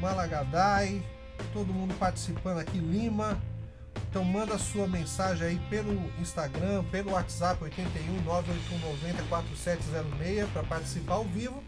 Malagadai, 0.00 1.02
todo 1.52 1.72
mundo 1.72 1.94
participando 1.98 2.58
aqui, 2.58 2.78
Lima. 2.78 3.40
Então 4.10 4.24
manda 4.24 4.58
sua 4.58 4.86
mensagem 4.86 5.46
aí 5.46 5.58
pelo 5.70 5.92
Instagram, 6.20 6.84
pelo 6.84 7.12
WhatsApp 7.12 7.62
81 7.62 8.22
98190 8.22 9.22
4706 9.28 10.48
para 10.50 10.62
participar 10.62 11.14
ao 11.14 11.24
vivo. 11.24 11.62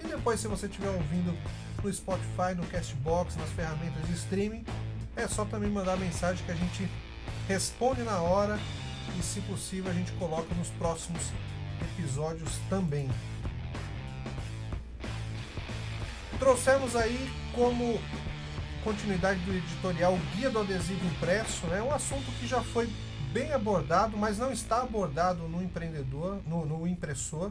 E 0.00 0.06
depois, 0.06 0.40
se 0.40 0.48
você 0.48 0.66
estiver 0.66 0.90
ouvindo 0.90 1.36
no 1.82 1.92
Spotify, 1.92 2.54
no 2.56 2.66
Castbox, 2.66 3.36
nas 3.36 3.50
ferramentas 3.50 4.06
de 4.06 4.12
streaming, 4.14 4.64
é 5.16 5.26
só 5.26 5.44
também 5.44 5.70
mandar 5.70 5.96
mensagem 5.96 6.44
que 6.44 6.52
a 6.52 6.54
gente 6.54 6.88
responde 7.48 8.02
na 8.02 8.20
hora 8.20 8.58
e, 9.18 9.22
se 9.22 9.40
possível, 9.40 9.90
a 9.90 9.94
gente 9.94 10.12
coloca 10.12 10.54
nos 10.54 10.68
próximos 10.70 11.32
episódios 11.80 12.52
também. 12.68 13.08
Trouxemos 16.38 16.94
aí 16.94 17.28
como 17.58 18.00
continuidade 18.84 19.40
do 19.40 19.52
editorial 19.52 20.14
o 20.14 20.36
Guia 20.36 20.48
do 20.48 20.60
Adesivo 20.60 21.04
Impresso, 21.06 21.66
né? 21.66 21.82
um 21.82 21.92
assunto 21.92 22.30
que 22.38 22.46
já 22.46 22.62
foi 22.62 22.88
bem 23.32 23.52
abordado, 23.52 24.16
mas 24.16 24.38
não 24.38 24.52
está 24.52 24.82
abordado 24.82 25.48
no 25.48 25.60
empreendedor, 25.60 26.40
no, 26.46 26.64
no 26.64 26.86
impressor. 26.86 27.50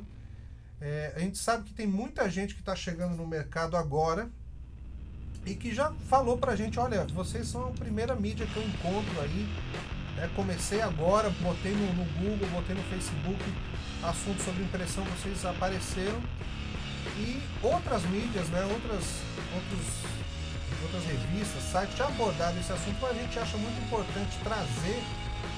É, 0.80 1.14
a 1.14 1.20
gente 1.20 1.38
sabe 1.38 1.66
que 1.66 1.74
tem 1.74 1.86
muita 1.86 2.30
gente 2.30 2.54
que 2.54 2.62
está 2.62 2.74
chegando 2.74 3.18
no 3.18 3.28
mercado 3.28 3.76
agora 3.76 4.30
e 5.46 5.54
que 5.56 5.76
já 5.76 5.92
falou 6.10 6.38
para 6.38 6.54
a 6.54 6.56
gente, 6.56 6.80
olha, 6.80 7.06
vocês 7.14 7.48
são 7.48 7.68
a 7.68 7.72
primeira 7.72 8.16
mídia 8.16 8.48
que 8.48 8.56
eu 8.56 8.64
encontro 8.64 9.22
aí. 9.22 9.48
Né? 10.16 10.30
Comecei 10.38 10.82
agora, 10.82 11.30
botei 11.42 11.74
no, 11.74 11.94
no 11.94 12.06
Google, 12.14 12.48
botei 12.50 12.76
no 12.76 12.84
Facebook 12.84 13.44
assuntos 14.02 14.46
sobre 14.46 14.64
impressão, 14.64 15.04
vocês 15.04 15.44
apareceram 15.44 16.22
e 17.18 17.42
outras 17.64 18.04
mídias, 18.04 18.48
né, 18.50 18.62
outras, 18.64 19.04
outros, 19.54 19.86
outras 20.84 21.04
revistas, 21.06 21.64
sites 21.64 21.98
já 21.98 22.08
abordaram 22.08 22.60
esse 22.60 22.72
assunto, 22.72 22.98
mas 23.02 23.12
a 23.12 23.22
gente 23.22 23.40
acha 23.40 23.58
muito 23.58 23.82
importante 23.84 24.38
trazer 24.44 25.04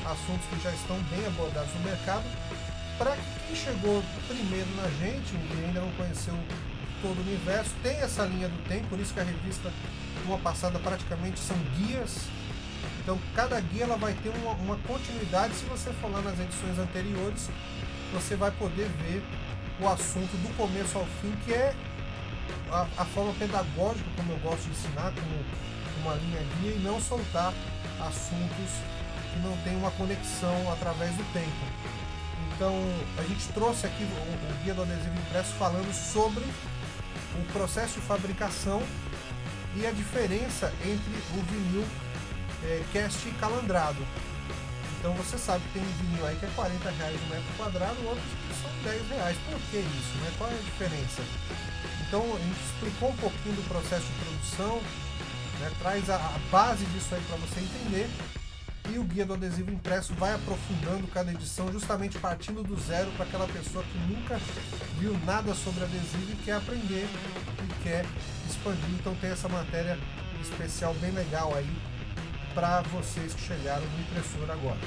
assuntos 0.05 0.45
que 0.49 0.63
já 0.63 0.71
estão 0.71 0.97
bem 1.03 1.25
abordados 1.25 1.73
no 1.73 1.81
mercado 1.81 2.23
para 2.97 3.15
que 3.15 3.47
quem 3.47 3.55
chegou 3.55 4.03
primeiro 4.27 4.67
na 4.75 4.89
gente 4.99 5.33
e 5.33 5.65
ainda 5.65 5.81
não 5.81 5.91
conheceu 5.91 6.33
todo 7.01 7.17
o 7.17 7.21
universo 7.21 7.71
tem 7.81 7.97
essa 8.01 8.23
linha 8.25 8.49
do 8.49 8.67
tempo, 8.67 8.87
por 8.87 8.99
isso 8.99 9.13
que 9.13 9.19
a 9.19 9.23
revista 9.23 9.71
uma 10.25 10.37
passada 10.37 10.77
praticamente 10.79 11.39
são 11.39 11.57
guias. 11.77 12.27
Então 13.01 13.17
cada 13.33 13.59
guia 13.59 13.83
ela 13.83 13.97
vai 13.97 14.13
ter 14.13 14.29
uma, 14.29 14.51
uma 14.51 14.75
continuidade. 14.79 15.53
Se 15.55 15.65
você 15.65 15.91
for 15.93 16.11
lá 16.11 16.21
nas 16.21 16.39
edições 16.39 16.77
anteriores, 16.77 17.49
você 18.13 18.35
vai 18.35 18.51
poder 18.51 18.89
ver 19.01 19.23
o 19.81 19.87
assunto 19.87 20.35
do 20.37 20.55
começo 20.57 20.97
ao 20.97 21.05
fim, 21.21 21.31
que 21.45 21.53
é 21.53 21.73
a, 22.71 22.87
a 22.97 23.05
forma 23.05 23.33
pedagógica, 23.33 24.09
como 24.15 24.33
eu 24.33 24.37
gosto 24.39 24.63
de 24.63 24.71
ensinar, 24.71 25.13
como 25.13 25.43
uma 26.03 26.15
linha 26.15 26.41
guia, 26.59 26.71
e 26.73 26.79
não 26.79 26.99
soltar 26.99 27.53
assuntos 27.99 28.71
que 29.33 29.39
não 29.39 29.55
tem 29.63 29.75
uma 29.75 29.91
conexão 29.91 30.71
através 30.71 31.11
do 31.15 31.23
tempo. 31.33 31.65
Então, 32.55 32.75
a 33.17 33.23
gente 33.23 33.47
trouxe 33.53 33.85
aqui 33.85 34.03
o, 34.03 34.05
o 34.05 34.63
guia 34.63 34.73
do 34.73 34.81
adesivo 34.81 35.15
impresso 35.27 35.53
falando 35.53 35.93
sobre 35.93 36.43
o 36.43 37.53
processo 37.53 37.99
de 37.99 38.01
fabricação 38.01 38.81
e 39.75 39.85
a 39.85 39.91
diferença 39.91 40.73
entre 40.83 41.13
o 41.37 41.43
vinil 41.43 41.85
é, 42.65 42.83
cast 42.91 43.29
calandrado. 43.39 44.05
Então 44.99 45.13
você 45.13 45.37
sabe 45.37 45.63
que 45.63 45.79
tem 45.79 45.81
um 45.81 45.91
vinil 46.03 46.27
aí 46.27 46.35
que 46.35 46.45
é 46.45 46.49
40 46.55 46.89
reais 46.89 47.15
o 47.15 47.25
metro 47.27 47.53
quadrado, 47.55 48.05
outros 48.05 48.25
que 48.47 48.61
são 48.61 48.69
10 48.83 49.09
reais. 49.09 49.37
Por 49.49 49.59
que 49.71 49.77
isso? 49.77 50.17
Né? 50.17 50.31
Qual 50.37 50.49
é 50.49 50.53
a 50.53 50.57
diferença? 50.57 51.21
Então 52.05 52.21
a 52.21 52.39
gente 52.39 52.59
explicou 52.65 53.09
um 53.09 53.15
pouquinho 53.15 53.55
do 53.55 53.67
processo 53.69 54.05
de 54.05 54.13
produção, 54.25 54.81
né? 55.61 55.71
traz 55.79 56.09
a, 56.09 56.15
a 56.17 56.39
base 56.51 56.85
disso 56.87 57.15
aí 57.15 57.21
para 57.21 57.37
você 57.37 57.61
entender. 57.61 58.09
E 58.91 58.97
o 58.97 59.03
guia 59.03 59.25
do 59.25 59.35
adesivo 59.35 59.71
impresso 59.71 60.13
vai 60.15 60.33
aprofundando 60.33 61.07
cada 61.07 61.31
edição, 61.31 61.71
justamente 61.71 62.17
partindo 62.17 62.63
do 62.63 62.77
zero 62.79 63.09
para 63.11 63.23
aquela 63.23 63.47
pessoa 63.47 63.83
que 63.83 63.97
nunca 63.99 64.39
viu 64.97 65.17
nada 65.25 65.53
sobre 65.53 65.83
adesivo 65.83 66.31
e 66.31 66.35
quer 66.43 66.53
aprender 66.53 67.07
e 67.63 67.83
quer 67.83 68.05
expandir. 68.49 68.89
Então 68.99 69.15
tem 69.15 69.29
essa 69.29 69.47
matéria 69.47 69.97
especial 70.41 70.93
bem 70.95 71.11
legal 71.11 71.53
aí 71.55 71.69
para 72.59 72.81
vocês 72.81 73.33
que 73.33 73.41
chegaram 73.41 73.85
no 73.85 74.01
impressor 74.01 74.51
agora. 74.51 74.77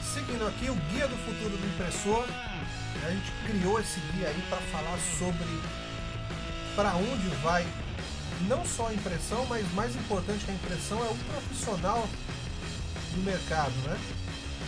Seguindo 0.00 0.46
aqui 0.46 0.70
o 0.70 0.74
guia 0.92 1.08
do 1.08 1.16
futuro 1.16 1.56
do 1.56 1.66
impressor, 1.66 2.24
a 3.04 3.10
gente 3.10 3.32
criou 3.44 3.80
esse 3.80 3.98
guia 4.12 4.28
aí 4.28 4.40
para 4.48 4.58
falar 4.58 4.98
sobre 5.18 5.48
para 6.76 6.94
onde 6.94 7.26
vai 7.42 7.66
não 8.42 8.64
só 8.64 8.88
a 8.88 8.94
impressão, 8.94 9.44
mas 9.46 9.70
mais 9.72 9.94
importante 9.96 10.44
que 10.44 10.50
a 10.50 10.54
impressão 10.54 10.98
é 11.04 11.08
o 11.08 11.14
profissional 11.14 12.08
do 13.14 13.22
mercado, 13.24 13.72
né? 13.88 13.98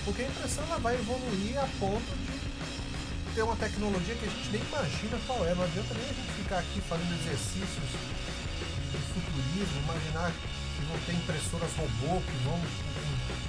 Porque 0.05 0.23
a 0.23 0.27
impressão 0.27 0.65
ela 0.65 0.79
vai 0.79 0.95
evoluir 0.95 1.59
a 1.59 1.69
ponto 1.79 2.13
de 2.17 3.35
ter 3.35 3.43
uma 3.43 3.57
tecnologia 3.57 4.15
que 4.15 4.27
a 4.27 4.29
gente 4.29 4.51
nem 4.51 4.63
imagina 4.63 5.19
qual 5.27 5.45
é. 5.47 5.55
Não 5.55 5.65
adianta 5.65 5.95
nem 5.95 6.05
a 6.05 6.13
gente 6.13 6.33
ficar 6.43 6.59
aqui 6.59 6.81
fazendo 6.89 7.13
exercícios 7.21 7.91
de 8.91 8.99
futurismo, 9.15 9.83
imaginar 9.85 10.33
que 10.33 10.85
vão 10.87 10.99
ter 11.07 11.13
impressoras 11.13 11.71
robô 11.77 12.21
que 12.21 12.45
vão 12.45 12.61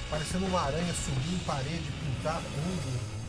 parecendo 0.10 0.46
uma 0.46 0.62
aranha 0.62 0.94
subir 0.94 1.34
em 1.34 1.40
parede, 1.40 1.88
pintar 2.04 2.42
tudo 2.42 3.21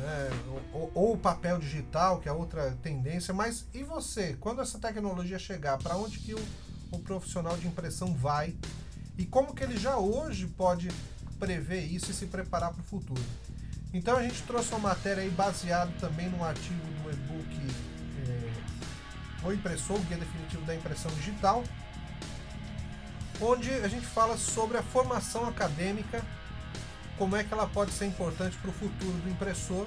né? 0.00 0.30
ou, 0.72 0.90
ou, 0.94 1.12
o 1.14 1.18
papel 1.18 1.58
digital, 1.58 2.20
que 2.20 2.28
é 2.28 2.32
outra 2.32 2.76
tendência. 2.82 3.32
Mas 3.32 3.66
e 3.72 3.82
você? 3.82 4.36
Quando 4.40 4.60
essa 4.60 4.78
tecnologia 4.78 5.38
chegar, 5.38 5.78
para 5.78 5.96
onde 5.96 6.18
que 6.18 6.34
o, 6.34 6.48
o 6.90 6.98
profissional 6.98 7.56
de 7.56 7.66
impressão 7.66 8.14
vai? 8.14 8.54
E 9.18 9.24
como 9.24 9.54
que 9.54 9.62
ele 9.62 9.76
já 9.76 9.98
hoje 9.98 10.46
pode 10.46 10.88
prever 11.38 11.84
isso 11.84 12.10
e 12.10 12.14
se 12.14 12.26
preparar 12.26 12.72
para 12.72 12.80
o 12.80 12.84
futuro? 12.84 13.22
Então 13.92 14.16
a 14.16 14.22
gente 14.22 14.42
trouxe 14.44 14.70
uma 14.70 14.90
matéria 14.90 15.22
aí 15.22 15.32
também 16.00 16.28
num 16.30 16.44
artigo 16.44 16.80
do 17.02 17.10
e-book 17.10 17.74
é, 18.28 19.46
O 19.46 19.52
Impressor, 19.52 19.96
o 19.96 20.00
Guia 20.04 20.16
Definitivo 20.16 20.64
da 20.64 20.74
Impressão 20.74 21.10
Digital, 21.12 21.64
onde 23.40 23.70
a 23.70 23.88
gente 23.88 24.06
fala 24.06 24.36
sobre 24.36 24.78
a 24.78 24.82
formação 24.82 25.48
acadêmica 25.48 26.24
como 27.20 27.36
é 27.36 27.44
que 27.44 27.52
ela 27.52 27.66
pode 27.66 27.92
ser 27.92 28.06
importante 28.06 28.56
para 28.56 28.70
o 28.70 28.72
futuro 28.72 29.12
do 29.12 29.28
impressor 29.28 29.86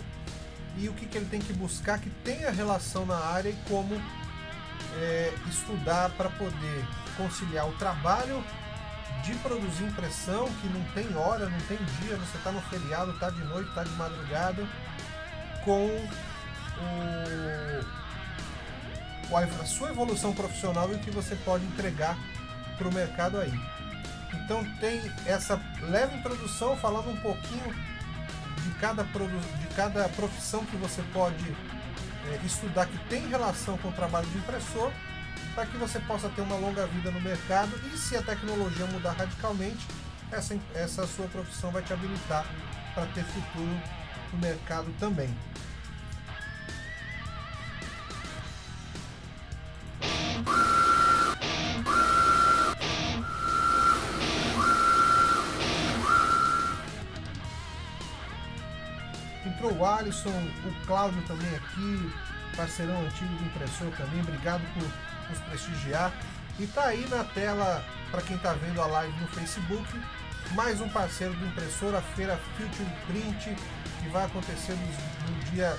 e 0.78 0.88
o 0.88 0.94
que, 0.94 1.08
que 1.08 1.18
ele 1.18 1.26
tem 1.26 1.40
que 1.40 1.52
buscar 1.52 2.00
que 2.00 2.12
tenha 2.24 2.52
relação 2.52 3.08
na 3.08 3.18
área 3.18 3.50
e 3.50 3.58
como 3.68 4.00
é, 5.02 5.34
estudar 5.50 6.12
para 6.12 6.30
poder 6.30 6.86
conciliar 7.18 7.68
o 7.68 7.74
trabalho 7.74 8.44
de 9.24 9.34
produzir 9.38 9.84
impressão, 9.86 10.48
que 10.62 10.68
não 10.68 10.84
tem 10.94 11.18
hora, 11.18 11.50
não 11.50 11.60
tem 11.62 11.78
dia, 12.02 12.16
você 12.18 12.38
está 12.38 12.52
no 12.52 12.62
feriado, 12.62 13.10
está 13.14 13.32
de 13.32 13.44
noite, 13.46 13.68
está 13.68 13.84
de 13.84 13.90
madrugada, 13.94 14.68
com 15.66 15.88
o, 19.32 19.36
a 19.36 19.66
sua 19.66 19.90
evolução 19.90 20.36
profissional 20.36 20.92
e 20.92 20.96
o 20.98 21.00
que 21.00 21.10
você 21.10 21.36
pode 21.38 21.66
entregar 21.66 22.16
para 22.78 22.88
o 22.88 22.94
mercado 22.94 23.40
aí. 23.40 23.73
Então 24.34 24.64
tem 24.80 25.02
essa 25.26 25.60
leve 25.82 26.18
introdução 26.18 26.76
falando 26.78 27.10
um 27.10 27.18
pouquinho 27.18 27.74
de 28.64 28.72
cada, 28.80 29.04
de 29.04 29.68
cada 29.76 30.10
profissão 30.10 30.66
que 30.66 30.76
você 30.78 31.02
pode 31.14 31.56
é, 32.32 32.46
estudar 32.46 32.86
que 32.86 32.98
tem 33.10 33.28
relação 33.28 33.78
com 33.78 33.90
o 33.90 33.94
trabalho 33.94 34.28
de 34.28 34.38
impressor, 34.38 34.92
para 35.54 35.66
que 35.66 35.78
você 35.78 36.00
possa 36.00 36.30
ter 36.30 36.42
uma 36.42 36.56
longa 36.56 36.88
vida 36.88 37.12
no 37.12 37.22
mercado 37.22 37.72
e 37.94 37.98
se 37.98 38.16
a 38.18 38.24
tecnologia 38.24 38.86
mudar 38.88 39.12
radicalmente, 39.12 39.86
essa, 40.32 40.58
essa 40.74 41.06
sua 41.06 41.28
profissão 41.28 41.72
vai 41.72 41.84
te 41.84 41.94
habilitar 41.94 42.46
para 42.94 43.06
ter 43.08 43.24
futuro 43.24 43.82
no 44.32 44.40
mercado 44.40 44.92
também. 45.00 45.30
Alisson, 59.86 60.30
o 60.66 60.86
Cláudio 60.86 61.22
também 61.24 61.56
aqui, 61.56 62.12
parceirão 62.56 63.02
antigo 63.02 63.34
do 63.36 63.46
impressor 63.46 63.92
também, 63.98 64.22
obrigado 64.22 64.62
por 64.74 64.84
nos 65.30 65.40
prestigiar. 65.50 66.12
E 66.60 66.68
tá 66.68 66.86
aí 66.86 67.08
na 67.10 67.24
tela, 67.24 67.84
para 68.12 68.22
quem 68.22 68.38
tá 68.38 68.54
vendo 68.54 68.82
a 68.82 68.86
live 68.86 69.20
no 69.20 69.28
Facebook, 69.28 69.88
mais 70.52 70.80
um 70.82 70.90
parceiro 70.90 71.34
do 71.34 71.46
impressor, 71.48 71.96
a 71.96 72.02
feira 72.02 72.40
Future 72.56 72.90
Print, 73.08 73.56
que 74.02 74.10
vai 74.10 74.26
acontecer 74.26 74.74
no, 74.74 75.34
no 75.34 75.44
dia 75.52 75.76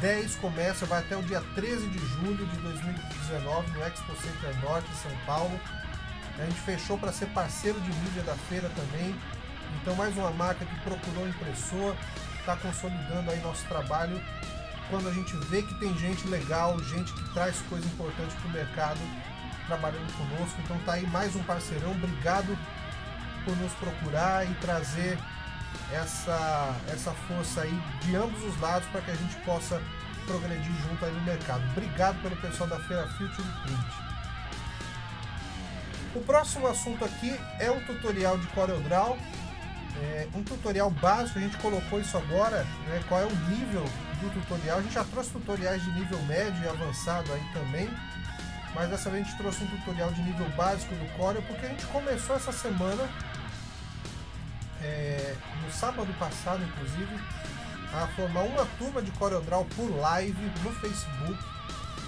10, 0.00 0.36
começa, 0.36 0.84
vai 0.84 1.00
até 1.00 1.16
o 1.16 1.22
dia 1.22 1.40
13 1.54 1.86
de 1.86 1.98
julho 1.98 2.44
de 2.44 2.56
2019 2.56 3.70
no 3.70 3.84
Expo 3.84 4.16
Center 4.16 4.60
Norte, 4.62 4.88
São 4.96 5.12
Paulo. 5.24 5.58
A 6.38 6.44
gente 6.44 6.60
fechou 6.60 6.98
para 6.98 7.12
ser 7.12 7.26
parceiro 7.26 7.80
de 7.80 7.92
mídia 8.00 8.22
da 8.22 8.34
feira 8.34 8.68
também. 8.70 9.14
Então 9.80 9.94
mais 9.94 10.16
uma 10.16 10.30
marca 10.32 10.64
que 10.64 10.80
procurou 10.80 11.28
impressor, 11.28 11.94
está 12.42 12.56
consolidando 12.56 13.30
aí 13.30 13.40
nosso 13.40 13.64
trabalho 13.66 14.20
quando 14.90 15.08
a 15.08 15.12
gente 15.12 15.34
vê 15.48 15.62
que 15.62 15.74
tem 15.74 15.96
gente 15.96 16.26
legal, 16.28 16.78
gente 16.84 17.12
que 17.12 17.32
traz 17.32 17.56
coisa 17.68 17.86
importante 17.86 18.34
para 18.34 18.48
o 18.48 18.52
mercado 18.52 19.00
trabalhando 19.66 20.12
conosco. 20.16 20.60
Então 20.62 20.78
tá 20.84 20.94
aí 20.94 21.06
mais 21.06 21.34
um 21.34 21.42
parceirão. 21.44 21.92
Obrigado 21.92 22.58
por 23.44 23.56
nos 23.56 23.72
procurar 23.74 24.44
e 24.44 24.54
trazer 24.56 25.18
essa, 25.92 26.74
essa 26.92 27.12
força 27.26 27.62
aí 27.62 27.82
de 28.02 28.14
ambos 28.16 28.42
os 28.44 28.60
lados 28.60 28.86
para 28.88 29.00
que 29.00 29.12
a 29.12 29.14
gente 29.14 29.34
possa 29.44 29.80
progredir 30.26 30.72
junto 30.88 31.04
aí 31.04 31.12
no 31.12 31.22
mercado. 31.22 31.62
Obrigado 31.70 32.20
pelo 32.20 32.36
pessoal 32.36 32.68
da 32.68 32.78
Feira 32.80 33.06
Future 33.16 33.48
Print. 33.62 34.02
O 36.14 36.20
próximo 36.20 36.66
assunto 36.66 37.04
aqui 37.04 37.34
é 37.58 37.70
um 37.70 37.80
tutorial 37.84 38.36
de 38.36 38.46
CorelDRAW 38.48 39.16
é, 40.00 40.28
um 40.34 40.42
tutorial 40.42 40.90
básico, 40.90 41.38
a 41.38 41.42
gente 41.42 41.56
colocou 41.58 42.00
isso 42.00 42.16
agora, 42.16 42.64
né, 42.86 43.02
qual 43.08 43.20
é 43.20 43.26
o 43.26 43.36
nível 43.48 43.84
do 44.20 44.30
tutorial. 44.40 44.78
A 44.78 44.82
gente 44.82 44.94
já 44.94 45.04
trouxe 45.04 45.30
tutoriais 45.30 45.82
de 45.82 45.90
nível 45.92 46.20
médio 46.22 46.62
e 46.64 46.68
avançado 46.68 47.32
aí 47.32 47.42
também, 47.52 47.90
mas 48.74 48.88
dessa 48.88 49.10
vez 49.10 49.22
a 49.22 49.28
gente 49.28 49.38
trouxe 49.38 49.64
um 49.64 49.66
tutorial 49.66 50.10
de 50.12 50.22
nível 50.22 50.48
básico 50.50 50.94
do 50.94 51.16
Corel, 51.16 51.42
porque 51.42 51.66
a 51.66 51.68
gente 51.68 51.84
começou 51.86 52.36
essa 52.36 52.52
semana, 52.52 53.08
é, 54.82 55.34
no 55.64 55.70
sábado 55.72 56.12
passado 56.18 56.62
inclusive, 56.62 57.20
a 57.92 58.06
formar 58.16 58.42
uma 58.42 58.66
turma 58.78 59.02
de 59.02 59.10
CorelDRAW 59.12 59.66
por 59.76 59.90
live 59.90 60.50
no 60.64 60.72
Facebook. 60.74 61.38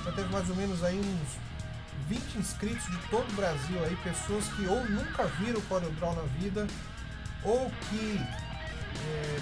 Já 0.05 0.13
teve 0.13 0.33
mais 0.33 0.49
ou 0.49 0.57
menos 0.57 0.83
aí 0.83 0.99
uns 0.99 2.09
20 2.09 2.39
inscritos 2.39 2.85
de 2.87 2.99
todo 3.09 3.29
o 3.29 3.33
Brasil 3.35 3.83
aí, 3.85 3.97
pessoas 3.97 4.49
que 4.49 4.67
ou 4.67 4.85
nunca 4.87 5.25
viram 5.39 5.61
CorelDRAW 5.63 6.15
na 6.15 6.23
vida, 6.41 6.67
ou 7.45 7.71
que 7.89 8.21
é, 9.07 9.41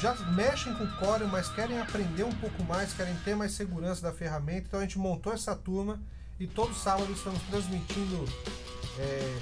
já 0.00 0.14
mexem 0.32 0.74
com 0.74 0.84
o 0.84 0.96
Corel, 0.96 1.28
mas 1.28 1.48
querem 1.48 1.80
aprender 1.80 2.24
um 2.24 2.32
pouco 2.32 2.62
mais, 2.64 2.92
querem 2.92 3.14
ter 3.24 3.34
mais 3.34 3.52
segurança 3.52 4.02
da 4.02 4.12
ferramenta. 4.12 4.66
Então 4.68 4.80
a 4.80 4.82
gente 4.82 4.98
montou 4.98 5.32
essa 5.32 5.54
turma 5.54 6.00
e 6.38 6.46
todo 6.46 6.74
sábado 6.74 7.10
estamos 7.12 7.40
transmitindo 7.50 8.28
é, 8.98 9.38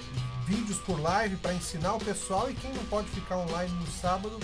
vídeos 0.46 0.78
por 0.78 1.00
live 1.00 1.36
para 1.36 1.54
ensinar 1.54 1.94
o 1.94 1.98
pessoal. 1.98 2.50
E 2.50 2.54
quem 2.54 2.72
não 2.72 2.84
pode 2.86 3.08
ficar 3.08 3.38
online 3.38 3.72
no 3.72 3.86
sábado, 3.86 4.38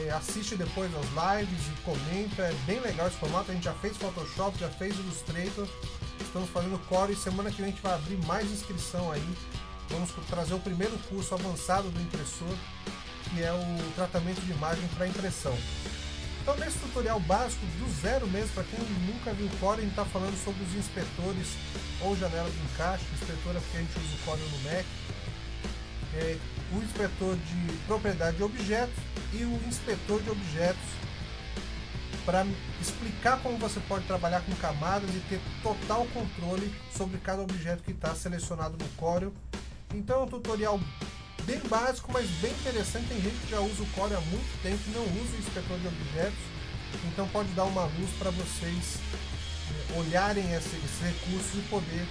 é, 0.00 0.10
assiste 0.10 0.56
depois 0.56 0.90
as 0.94 1.38
lives 1.40 1.66
e 1.66 1.82
comenta. 1.82 2.42
É 2.42 2.54
bem 2.66 2.80
legal 2.80 3.08
esse 3.08 3.16
formato. 3.16 3.50
A 3.50 3.54
gente 3.54 3.64
já 3.64 3.74
fez 3.74 3.96
Photoshop, 3.96 4.58
já 4.58 4.68
fez 4.68 4.96
Illustrator. 4.96 5.68
Estamos 6.20 6.48
fazendo 6.50 6.78
Core 6.86 7.12
e 7.12 7.16
semana 7.16 7.50
que 7.50 7.56
vem 7.56 7.66
a 7.66 7.70
gente 7.70 7.82
vai 7.82 7.94
abrir 7.94 8.16
mais 8.26 8.50
inscrição 8.50 9.10
aí 9.10 9.36
vamos 9.90 10.10
trazer 10.28 10.54
o 10.54 10.60
primeiro 10.60 10.96
curso 11.08 11.34
avançado 11.34 11.90
do 11.90 12.00
impressor, 12.00 12.54
que 13.28 13.42
é 13.42 13.52
o 13.52 13.92
tratamento 13.94 14.40
de 14.40 14.52
imagem 14.52 14.86
para 14.96 15.06
impressão. 15.06 15.56
Então, 16.42 16.56
nesse 16.56 16.78
tutorial 16.78 17.20
básico, 17.20 17.64
do 17.66 18.00
zero 18.00 18.26
mesmo, 18.28 18.50
para 18.54 18.64
quem 18.64 18.78
nunca 19.06 19.32
viu 19.32 19.46
o 19.46 19.56
Core, 19.58 19.80
a 19.80 19.82
gente 19.82 19.90
está 19.90 20.04
falando 20.04 20.42
sobre 20.42 20.62
os 20.64 20.74
inspetores 20.74 21.48
ou 22.00 22.16
janela 22.16 22.50
de 22.50 22.58
encaixe, 22.72 23.04
inspetor 23.12 23.56
é 23.56 23.60
porque 23.60 23.76
a 23.76 23.80
gente 23.80 23.98
usa 23.98 24.14
o 24.14 24.24
Core 24.24 24.40
no 24.40 24.70
Mac, 24.70 24.86
é, 26.14 26.38
o 26.72 26.78
inspetor 26.78 27.36
de 27.36 27.76
propriedade 27.86 28.36
de 28.38 28.42
objetos 28.42 28.94
e 29.32 29.44
o 29.44 29.60
inspetor 29.68 30.22
de 30.22 30.30
objetos 30.30 31.00
para 32.24 32.46
explicar 32.80 33.40
como 33.42 33.58
você 33.58 33.80
pode 33.80 34.06
trabalhar 34.06 34.40
com 34.42 34.54
camadas 34.56 35.10
e 35.10 35.20
ter 35.28 35.40
total 35.62 36.06
controle 36.12 36.74
sobre 36.96 37.18
cada 37.18 37.42
objeto 37.42 37.82
que 37.82 37.92
está 37.92 38.14
selecionado 38.14 38.76
no 38.78 38.88
Corel. 38.96 39.32
Então 39.94 40.20
é 40.20 40.24
um 40.24 40.26
tutorial 40.26 40.80
bem 41.44 41.58
básico, 41.68 42.12
mas 42.12 42.28
bem 42.40 42.52
interessante. 42.52 43.08
Tem 43.08 43.20
gente 43.20 43.36
que 43.44 43.50
já 43.50 43.60
usa 43.60 43.82
o 43.82 43.86
Corel 43.86 44.18
há 44.18 44.20
muito 44.20 44.62
tempo 44.62 44.78
não 44.94 45.02
usa 45.02 45.36
o 45.36 45.38
inspetor 45.38 45.78
de 45.78 45.88
objetos, 45.88 46.38
então 47.06 47.26
pode 47.28 47.48
dar 47.50 47.64
uma 47.64 47.84
luz 47.84 48.10
para 48.18 48.30
vocês 48.30 48.98
eh, 49.70 49.98
olharem 49.98 50.52
esses 50.52 51.00
recursos 51.02 51.54
e 51.54 51.68
poder 51.68 52.06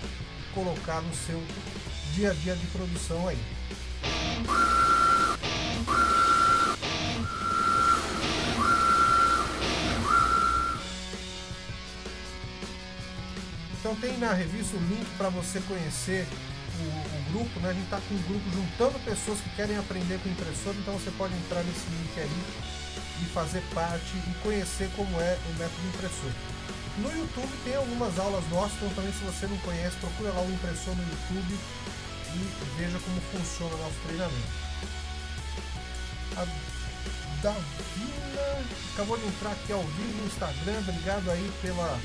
colocar 0.54 1.02
no 1.02 1.13
seu 1.15 1.42
dia 2.13 2.32
a 2.32 2.34
dia 2.34 2.56
de 2.56 2.68
produção 2.68 3.28
aí. 3.28 3.39
Então 13.80 13.96
tem 13.96 14.18
na 14.18 14.34
revista 14.34 14.76
o 14.76 14.80
link 14.82 15.08
para 15.18 15.30
você 15.30 15.62
conhecer 15.62 16.28
o, 16.80 16.84
o, 16.84 17.32
grupo, 17.32 17.60
né? 17.60 17.69
A 17.69 17.74
gente 17.74 17.86
está 17.86 18.00
com 18.00 18.13
um 18.13 18.22
grupo 18.24 18.50
juntando 18.52 19.00
pessoas 19.00 19.39
que 19.39 19.50
querem 19.56 19.78
aprender 19.78 20.19
com 20.19 20.30
impressora, 20.30 20.76
então 20.78 20.93
você 20.93 21.12
pode 21.12 21.34
entrar 21.36 21.63
nesse 21.63 21.86
link 21.89 22.19
aí 22.19 22.43
e 23.22 23.26
fazer 23.34 23.62
parte 23.74 24.15
e 24.15 24.34
conhecer 24.41 24.89
como 24.95 25.19
é 25.19 25.38
o 25.50 25.60
método 25.60 25.88
impressor. 25.88 26.32
No 26.98 27.12
YouTube 27.12 27.50
tem 27.63 27.76
algumas 27.76 28.17
aulas 28.19 28.43
nossas, 28.50 28.76
então 28.78 28.89
também 28.89 29.13
se 29.13 29.24
você 29.24 29.48
não 29.48 29.58
conhece, 29.60 29.95
procura 29.98 30.32
lá 30.32 30.41
o 30.41 30.52
impressor 30.52 30.95
no 30.95 31.04
YouTube 31.04 31.60
e 32.36 32.78
veja 32.78 33.00
como 33.00 33.22
funciona 33.32 33.74
o 33.76 33.78
nosso 33.78 33.95
treinamento. 34.06 34.69
A 36.36 36.45
Davina 37.41 38.65
acabou 38.93 39.17
de 39.17 39.26
entrar 39.28 39.52
aqui 39.52 39.72
ao 39.72 39.82
vivo 39.82 40.22
no 40.22 40.28
Instagram, 40.28 40.80
obrigado 40.80 41.32
aí 41.32 41.52
pela 41.62 42.00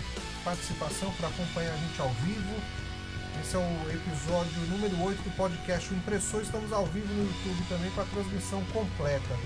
participação, 0.45 1.11
para 1.13 1.29
acompanhar 1.29 1.73
a 1.73 1.77
gente 1.77 2.01
ao 2.01 2.11
vivo. 2.11 2.84
Esse 3.41 3.57
é 3.57 3.59
o 3.59 3.91
episódio 3.91 4.61
número 4.71 5.03
8 5.03 5.23
do 5.23 5.37
podcast 5.37 5.93
O 5.93 5.97
Impressor. 5.97 6.43
Estamos 6.43 6.73
ao 6.73 6.87
vivo 6.87 7.13
no 7.13 7.25
YouTube 7.25 7.65
também 7.69 7.91
com 7.91 8.01
a 8.01 8.05
transmissão 8.05 8.65
completa. 8.73 9.37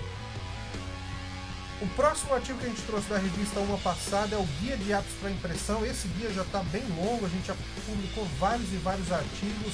O 1.81 1.87
próximo 1.95 2.33
artigo 2.33 2.59
que 2.59 2.65
a 2.65 2.69
gente 2.69 2.81
trouxe 2.83 3.07
da 3.09 3.17
revista 3.17 3.59
Uma 3.59 3.77
Passada 3.77 4.35
é 4.35 4.39
o 4.39 4.45
Guia 4.61 4.77
de 4.77 4.91
Apps 4.91 5.13
para 5.19 5.31
Impressão. 5.31 5.85
Esse 5.85 6.07
guia 6.09 6.31
já 6.31 6.41
está 6.41 6.61
bem 6.63 6.83
longo, 6.89 7.25
a 7.25 7.29
gente 7.29 7.47
já 7.47 7.55
publicou 7.85 8.25
vários 8.39 8.71
e 8.73 8.77
vários 8.77 9.11
artigos, 9.11 9.73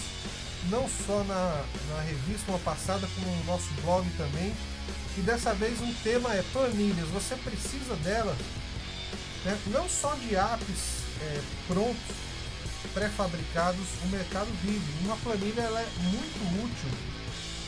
não 0.70 0.88
só 0.88 1.24
na, 1.24 1.64
na 1.90 2.02
revista 2.02 2.52
Uma 2.52 2.60
Passada, 2.60 3.08
como 3.16 3.36
no 3.36 3.44
nosso 3.46 3.70
blog 3.82 4.08
também. 4.18 4.54
E 5.18 5.22
dessa 5.22 5.54
vez 5.54 5.82
um 5.82 5.94
tema 6.04 6.34
é 6.34 6.44
planilhas. 6.54 7.08
Você 7.10 7.36
precisa 7.36 7.96
dela, 7.98 8.36
né? 9.44 9.58
não 9.68 9.90
só 9.90 10.14
de 10.16 10.36
apps 10.36 11.04
é, 11.22 11.42
prontos, 11.68 12.35
pré-fabricados, 12.96 13.86
o 14.06 14.08
mercado 14.08 14.48
vive. 14.64 15.06
Uma 15.06 15.18
planilha 15.18 15.62
ela 15.62 15.82
é 15.82 15.88
muito 16.02 16.64
útil 16.64 16.90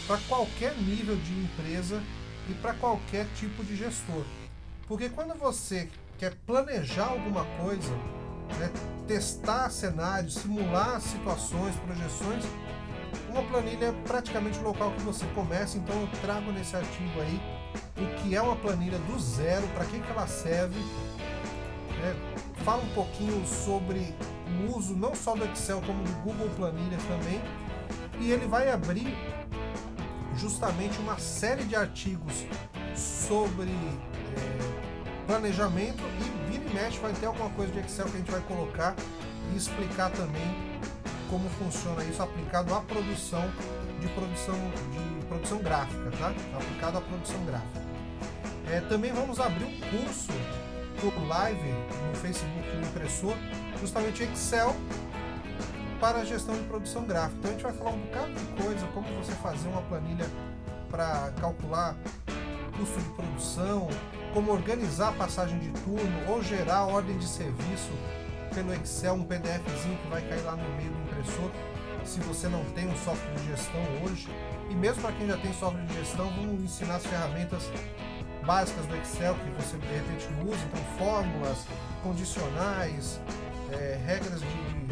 para 0.07 0.17
qualquer 0.29 0.73
nível 0.77 1.17
de 1.17 1.33
empresa 1.33 2.01
e 2.49 2.53
para 2.53 2.73
qualquer 2.73 3.27
tipo 3.35 3.61
de 3.63 3.75
gestor. 3.75 4.23
Porque 4.87 5.09
quando 5.09 5.37
você 5.37 5.89
quer 6.17 6.33
planejar 6.45 7.07
alguma 7.07 7.43
coisa, 7.61 7.91
né, 8.57 8.71
testar 9.05 9.69
cenários, 9.69 10.35
simular 10.35 11.01
situações, 11.01 11.75
projeções, 11.75 12.45
uma 13.29 13.43
planilha 13.43 13.87
é 13.87 13.91
praticamente 14.07 14.57
o 14.59 14.63
local 14.63 14.93
que 14.93 15.01
você 15.01 15.25
começa. 15.35 15.77
Então 15.77 15.99
eu 15.99 16.07
trago 16.21 16.53
nesse 16.53 16.73
artigo 16.73 17.19
aí 17.19 17.41
o 17.97 18.21
que 18.21 18.33
é 18.33 18.41
uma 18.41 18.55
planilha 18.55 18.97
do 18.99 19.19
zero, 19.19 19.67
para 19.69 19.83
que, 19.83 19.99
que 19.99 20.09
ela 20.09 20.25
serve, 20.25 20.79
né, 21.99 22.15
fala 22.63 22.81
um 22.81 22.93
pouquinho 22.93 23.45
sobre 23.45 24.15
o 24.47 24.77
uso 24.77 24.95
não 24.95 25.15
só 25.15 25.35
do 25.35 25.45
Excel 25.45 25.81
como 25.81 26.03
do 26.03 26.11
Google 26.23 26.49
Planilhas 26.55 27.03
também. 27.03 27.41
E 28.19 28.31
ele 28.31 28.47
vai 28.47 28.71
abrir 28.71 29.15
justamente 30.37 30.97
uma 30.99 31.17
série 31.17 31.63
de 31.63 31.75
artigos 31.75 32.45
sobre 32.95 33.69
é, 33.69 35.25
planejamento 35.27 36.03
e 36.19 36.51
vira 36.51 36.63
e 36.65 36.73
mexe 36.73 36.99
vai 36.99 37.13
ter 37.13 37.25
alguma 37.25 37.49
coisa 37.51 37.71
de 37.71 37.79
Excel 37.79 38.05
que 38.05 38.15
a 38.15 38.19
gente 38.19 38.31
vai 38.31 38.41
colocar 38.41 38.95
e 39.53 39.57
explicar 39.57 40.11
também 40.11 40.77
como 41.29 41.49
funciona 41.49 42.03
isso 42.03 42.21
aplicado 42.21 42.73
à 42.73 42.81
produção 42.81 43.43
de 43.99 44.07
produção 44.09 44.55
de 44.91 45.25
produção 45.25 45.57
gráfica, 45.59 46.11
tá? 46.17 46.33
Aplicado 46.55 46.97
à 46.97 47.01
produção 47.01 47.45
gráfica. 47.45 47.81
É, 48.71 48.81
também 48.81 49.11
vamos 49.11 49.39
abrir 49.39 49.65
um 49.65 49.79
curso 49.79 50.31
por 51.01 51.27
live 51.27 51.71
no 52.09 52.15
Facebook 52.15 52.69
do 52.71 52.87
impressor, 52.87 53.35
justamente 53.79 54.23
Excel 54.23 54.75
para 55.99 56.19
a 56.19 56.25
gestão 56.25 56.55
de 56.55 56.63
produção 56.63 57.05
gráfica. 57.05 57.37
Então 57.39 57.49
a 57.49 57.53
gente 57.53 57.63
vai 57.63 57.73
falar 57.73 57.91
um 57.91 57.99
bocado 57.99 58.33
de 58.33 58.63
coisa, 58.63 58.87
como 58.93 59.07
você 59.15 59.31
fazer 59.33 59.67
uma 59.69 59.81
planilha 59.83 60.25
para 60.89 61.31
calcular 61.39 61.95
custo 62.77 62.99
de 62.99 63.09
produção, 63.09 63.87
como 64.33 64.51
organizar 64.51 65.09
a 65.09 65.13
passagem 65.13 65.57
de 65.57 65.69
turno 65.81 66.29
ou 66.29 66.43
gerar 66.43 66.85
ordem 66.85 67.17
de 67.17 67.27
serviço 67.27 67.91
pelo 68.53 68.73
Excel, 68.73 69.15
um 69.15 69.23
PDFzinho 69.23 69.97
que 69.97 70.07
vai 70.09 70.21
cair 70.21 70.43
lá 70.43 70.55
no 70.55 70.69
meio 70.75 70.91
do 70.91 71.01
impressor, 71.01 71.51
se 72.03 72.19
você 72.21 72.47
não 72.47 72.63
tem 72.65 72.87
um 72.87 72.95
software 72.97 73.33
de 73.35 73.47
gestão 73.47 73.81
hoje. 74.03 74.29
E 74.69 74.75
mesmo 74.75 75.01
para 75.01 75.11
quem 75.13 75.27
já 75.27 75.37
tem 75.37 75.53
software 75.53 75.83
de 75.83 75.93
gestão, 75.95 76.29
vamos 76.35 76.63
ensinar 76.63 76.95
as 76.95 77.05
ferramentas 77.05 77.63
básicas 78.47 78.85
do 78.85 78.95
Excel 78.95 79.35
que 79.35 79.61
você 79.61 79.77
de 79.77 79.87
repente 79.87 80.25
não 80.31 80.45
usa, 80.45 80.63
então 80.65 80.81
fórmulas, 80.97 81.57
condicionais, 82.01 83.19
é, 83.73 83.99
regras 84.05 84.39
de, 84.39 84.47
de, 84.47 84.87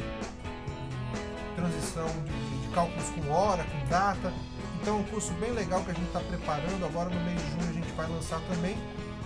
transição 1.55 2.07
de, 2.25 2.61
de, 2.61 2.67
cálculos 2.75 3.09
com 3.11 3.31
hora, 3.31 3.63
com 3.63 3.87
data. 3.87 4.33
Então 4.81 4.97
é 4.97 4.99
um 4.99 5.03
curso 5.03 5.31
bem 5.35 5.51
legal 5.51 5.81
que 5.85 5.91
a 5.91 5.93
gente 5.93 6.07
está 6.07 6.19
preparando, 6.19 6.85
agora 6.85 7.09
no 7.09 7.19
mês 7.21 7.41
de 7.41 7.51
junho 7.51 7.69
a 7.69 7.73
gente 7.73 7.91
vai 7.93 8.07
lançar 8.07 8.41
também. 8.41 8.75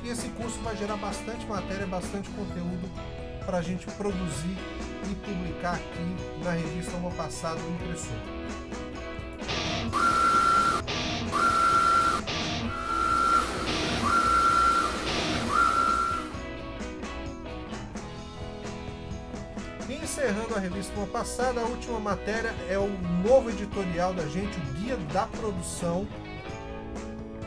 E 0.04 0.10
esse 0.10 0.30
curso 0.30 0.60
vai 0.60 0.78
gerar 0.78 0.96
bastante 0.98 1.46
matéria, 1.48 1.88
bastante 1.88 2.30
conteúdo 2.30 2.88
para 3.46 3.58
a 3.58 3.62
gente 3.64 3.88
produzir 3.88 4.56
e 5.10 5.16
publicar 5.26 5.74
aqui 5.74 6.44
na 6.44 6.52
revista 6.52 6.96
Uma 6.98 7.12
Passada 7.12 7.60
do 7.60 7.70
Impressor. 7.72 8.69
Encerrando 20.30 20.56
a 20.56 20.60
revista 20.60 20.94
uma 20.96 21.08
passada, 21.08 21.60
a 21.60 21.66
última 21.66 22.00
matéria 22.00 22.54
é 22.70 22.78
o 22.78 22.88
novo 23.28 23.50
editorial 23.50 24.14
da 24.14 24.28
gente, 24.28 24.60
o 24.60 24.74
Guia 24.74 24.96
da 25.12 25.26
Produção. 25.26 26.08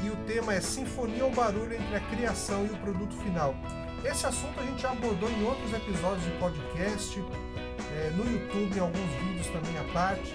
E 0.02 0.10
o 0.10 0.16
tema 0.26 0.52
é 0.52 0.60
Sinfonia 0.60 1.24
ou 1.24 1.30
Barulho 1.30 1.74
entre 1.74 1.94
a 1.94 2.00
Criação 2.00 2.66
e 2.66 2.70
o 2.70 2.76
Produto 2.78 3.14
Final. 3.22 3.54
Esse 4.04 4.26
assunto 4.26 4.58
a 4.58 4.64
gente 4.64 4.82
já 4.82 4.90
abordou 4.90 5.30
em 5.30 5.44
outros 5.44 5.72
episódios 5.72 6.24
de 6.24 6.30
podcast, 6.38 7.24
é, 7.94 8.10
no 8.16 8.28
YouTube, 8.28 8.76
em 8.76 8.80
alguns 8.80 9.10
vídeos 9.22 9.46
também 9.46 9.78
à 9.78 9.84
parte. 9.92 10.34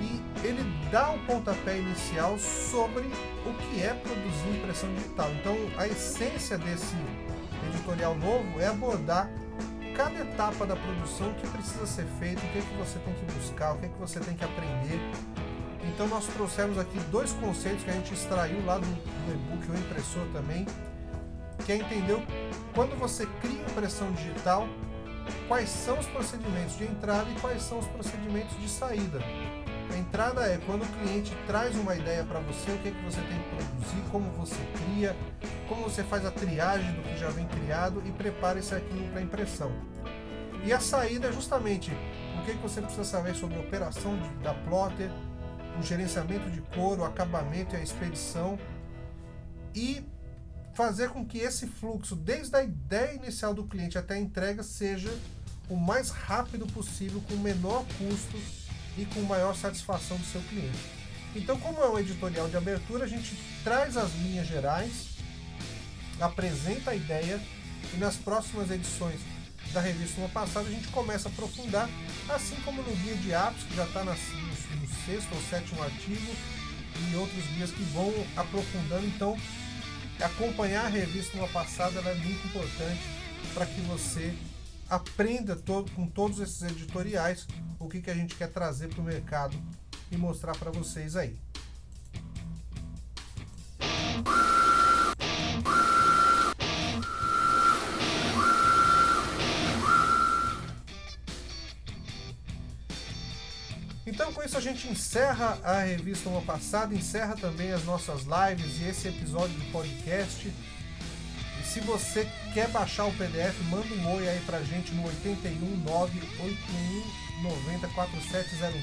E 0.00 0.20
ele 0.44 0.64
dá 0.90 1.10
o 1.10 1.14
um 1.14 1.24
pontapé 1.24 1.78
inicial 1.78 2.36
sobre 2.36 3.04
o 3.46 3.54
que 3.62 3.80
é 3.80 3.94
produzir 3.94 4.56
impressão 4.56 4.92
digital. 4.94 5.30
Então, 5.34 5.56
a 5.76 5.86
essência 5.86 6.58
desse 6.58 6.96
editorial 7.72 8.16
novo 8.16 8.58
é 8.58 8.66
abordar 8.66 9.30
cada 10.00 10.18
etapa 10.18 10.64
da 10.64 10.74
produção 10.74 11.30
que 11.34 11.46
precisa 11.48 11.84
ser 11.84 12.06
feito, 12.18 12.38
o 12.38 12.48
que, 12.48 12.58
é 12.58 12.62
que 12.62 12.74
você 12.78 12.98
tem 13.00 13.12
que 13.12 13.32
buscar, 13.34 13.74
o 13.74 13.78
que, 13.78 13.84
é 13.84 13.88
que 13.90 13.98
você 13.98 14.18
tem 14.18 14.34
que 14.34 14.42
aprender. 14.42 14.98
Então 15.92 16.08
nós 16.08 16.26
trouxemos 16.28 16.78
aqui 16.78 16.98
dois 17.10 17.34
conceitos 17.34 17.84
que 17.84 17.90
a 17.90 17.92
gente 17.92 18.14
extraiu 18.14 18.64
lá 18.64 18.78
do, 18.78 18.86
do 18.86 19.34
e-book, 19.34 19.70
o 19.70 19.74
impressor 19.74 20.26
também, 20.32 20.64
que 21.66 21.72
é 21.72 21.76
entender 21.76 22.16
quando 22.74 22.98
você 22.98 23.26
cria 23.42 23.60
impressão 23.60 24.10
digital, 24.12 24.66
quais 25.46 25.68
são 25.68 25.98
os 25.98 26.06
procedimentos 26.06 26.78
de 26.78 26.84
entrada 26.84 27.28
e 27.28 27.38
quais 27.38 27.60
são 27.60 27.78
os 27.78 27.86
procedimentos 27.88 28.58
de 28.58 28.70
saída. 28.70 29.18
A 29.90 29.98
entrada 29.98 30.42
é 30.42 30.56
quando 30.66 30.82
o 30.82 30.86
cliente 30.86 31.32
traz 31.46 31.74
uma 31.74 31.96
ideia 31.96 32.22
para 32.22 32.38
você, 32.40 32.70
o 32.70 32.78
que, 32.78 32.88
é 32.88 32.90
que 32.92 33.02
você 33.02 33.20
tem 33.22 33.42
que 33.42 33.48
produzir, 33.56 34.10
como 34.12 34.30
você 34.30 34.56
cria, 34.76 35.16
como 35.68 35.82
você 35.82 36.04
faz 36.04 36.24
a 36.24 36.30
triagem 36.30 36.92
do 36.92 37.02
que 37.02 37.18
já 37.18 37.28
vem 37.30 37.46
criado 37.48 38.00
e 38.06 38.12
prepara 38.12 38.60
esse 38.60 38.72
arquivo 38.72 39.10
para 39.10 39.20
impressão. 39.20 39.72
E 40.64 40.72
a 40.72 40.78
saída 40.78 41.28
é 41.28 41.32
justamente 41.32 41.90
o 42.38 42.44
que, 42.44 42.52
é 42.52 42.54
que 42.54 42.62
você 42.62 42.80
precisa 42.80 43.02
saber 43.04 43.34
sobre 43.34 43.56
a 43.56 43.60
operação 43.60 44.16
de, 44.16 44.28
da 44.44 44.54
plotter, 44.54 45.10
o 45.78 45.82
gerenciamento 45.82 46.48
de 46.50 46.60
cor, 46.60 46.98
o 47.00 47.04
acabamento 47.04 47.74
e 47.74 47.78
a 47.78 47.82
expedição 47.82 48.58
e 49.74 50.04
fazer 50.74 51.10
com 51.10 51.26
que 51.26 51.38
esse 51.38 51.66
fluxo, 51.66 52.14
desde 52.14 52.54
a 52.56 52.62
ideia 52.62 53.14
inicial 53.14 53.52
do 53.52 53.64
cliente 53.64 53.98
até 53.98 54.14
a 54.14 54.18
entrega, 54.18 54.62
seja 54.62 55.10
o 55.68 55.74
mais 55.76 56.10
rápido 56.10 56.66
possível, 56.66 57.20
com 57.28 57.34
o 57.34 57.38
menor 57.38 57.84
custo 57.98 58.36
e 58.96 59.04
com 59.06 59.20
maior 59.22 59.54
satisfação 59.54 60.16
do 60.16 60.24
seu 60.24 60.40
cliente. 60.42 60.78
Então, 61.34 61.58
como 61.60 61.80
é 61.80 61.88
um 61.88 61.98
editorial 61.98 62.48
de 62.48 62.56
abertura, 62.56 63.04
a 63.04 63.08
gente 63.08 63.36
traz 63.62 63.96
as 63.96 64.12
linhas 64.14 64.46
gerais, 64.48 65.10
apresenta 66.20 66.90
a 66.90 66.94
ideia 66.94 67.40
E 67.94 67.96
nas 67.96 68.16
próximas 68.16 68.70
edições 68.70 69.18
da 69.72 69.80
revista 69.80 70.20
Uma 70.20 70.28
Passada 70.28 70.68
a 70.68 70.70
gente 70.70 70.88
começa 70.88 71.28
a 71.28 71.32
aprofundar, 71.32 71.88
assim 72.28 72.56
como 72.64 72.82
no 72.82 72.94
guia 72.96 73.14
de 73.16 73.32
apps, 73.32 73.62
que 73.64 73.74
já 73.74 73.84
está 73.84 74.04
no, 74.04 74.12
no 74.12 74.88
sexto 75.06 75.34
ou 75.34 75.40
sétimo 75.48 75.82
artigo, 75.82 76.34
e 76.98 77.16
outros 77.16 77.44
guias 77.54 77.70
que 77.70 77.82
vão 77.84 78.12
aprofundando. 78.36 79.06
Então, 79.06 79.38
acompanhar 80.20 80.84
a 80.84 80.88
revista 80.88 81.36
Uma 81.36 81.48
Passada 81.48 82.00
é 82.00 82.14
muito 82.14 82.46
importante 82.46 83.00
para 83.54 83.66
que 83.66 83.80
você 83.82 84.34
aprenda 84.90 85.54
todo, 85.54 85.90
com 85.92 86.06
todos 86.06 86.40
esses 86.40 86.60
editoriais 86.62 87.46
o 87.78 87.88
que, 87.88 88.02
que 88.02 88.10
a 88.10 88.14
gente 88.14 88.34
quer 88.34 88.48
trazer 88.50 88.88
para 88.88 89.00
o 89.00 89.04
mercado 89.04 89.56
e 90.10 90.16
mostrar 90.16 90.56
para 90.56 90.70
vocês 90.70 91.16
aí. 91.16 91.38
Então 104.04 104.32
com 104.32 104.42
isso 104.42 104.58
a 104.58 104.60
gente 104.60 104.88
encerra 104.88 105.58
a 105.62 105.80
revista 105.80 106.28
Uma 106.28 106.42
Passada, 106.42 106.92
encerra 106.94 107.36
também 107.36 107.70
as 107.70 107.84
nossas 107.84 108.22
lives 108.22 108.80
e 108.80 108.84
esse 108.84 109.08
episódio 109.08 109.56
do 109.56 109.72
podcast. 109.72 110.52
Se 111.72 111.78
você 111.78 112.28
quer 112.52 112.66
baixar 112.70 113.04
o 113.04 113.12
PDF, 113.12 113.56
manda 113.70 113.86
um 113.94 114.16
oi 114.16 114.28
aí 114.28 114.40
pra 114.44 114.60
gente 114.60 114.92
no 114.92 115.04
81981904706. 115.04 116.24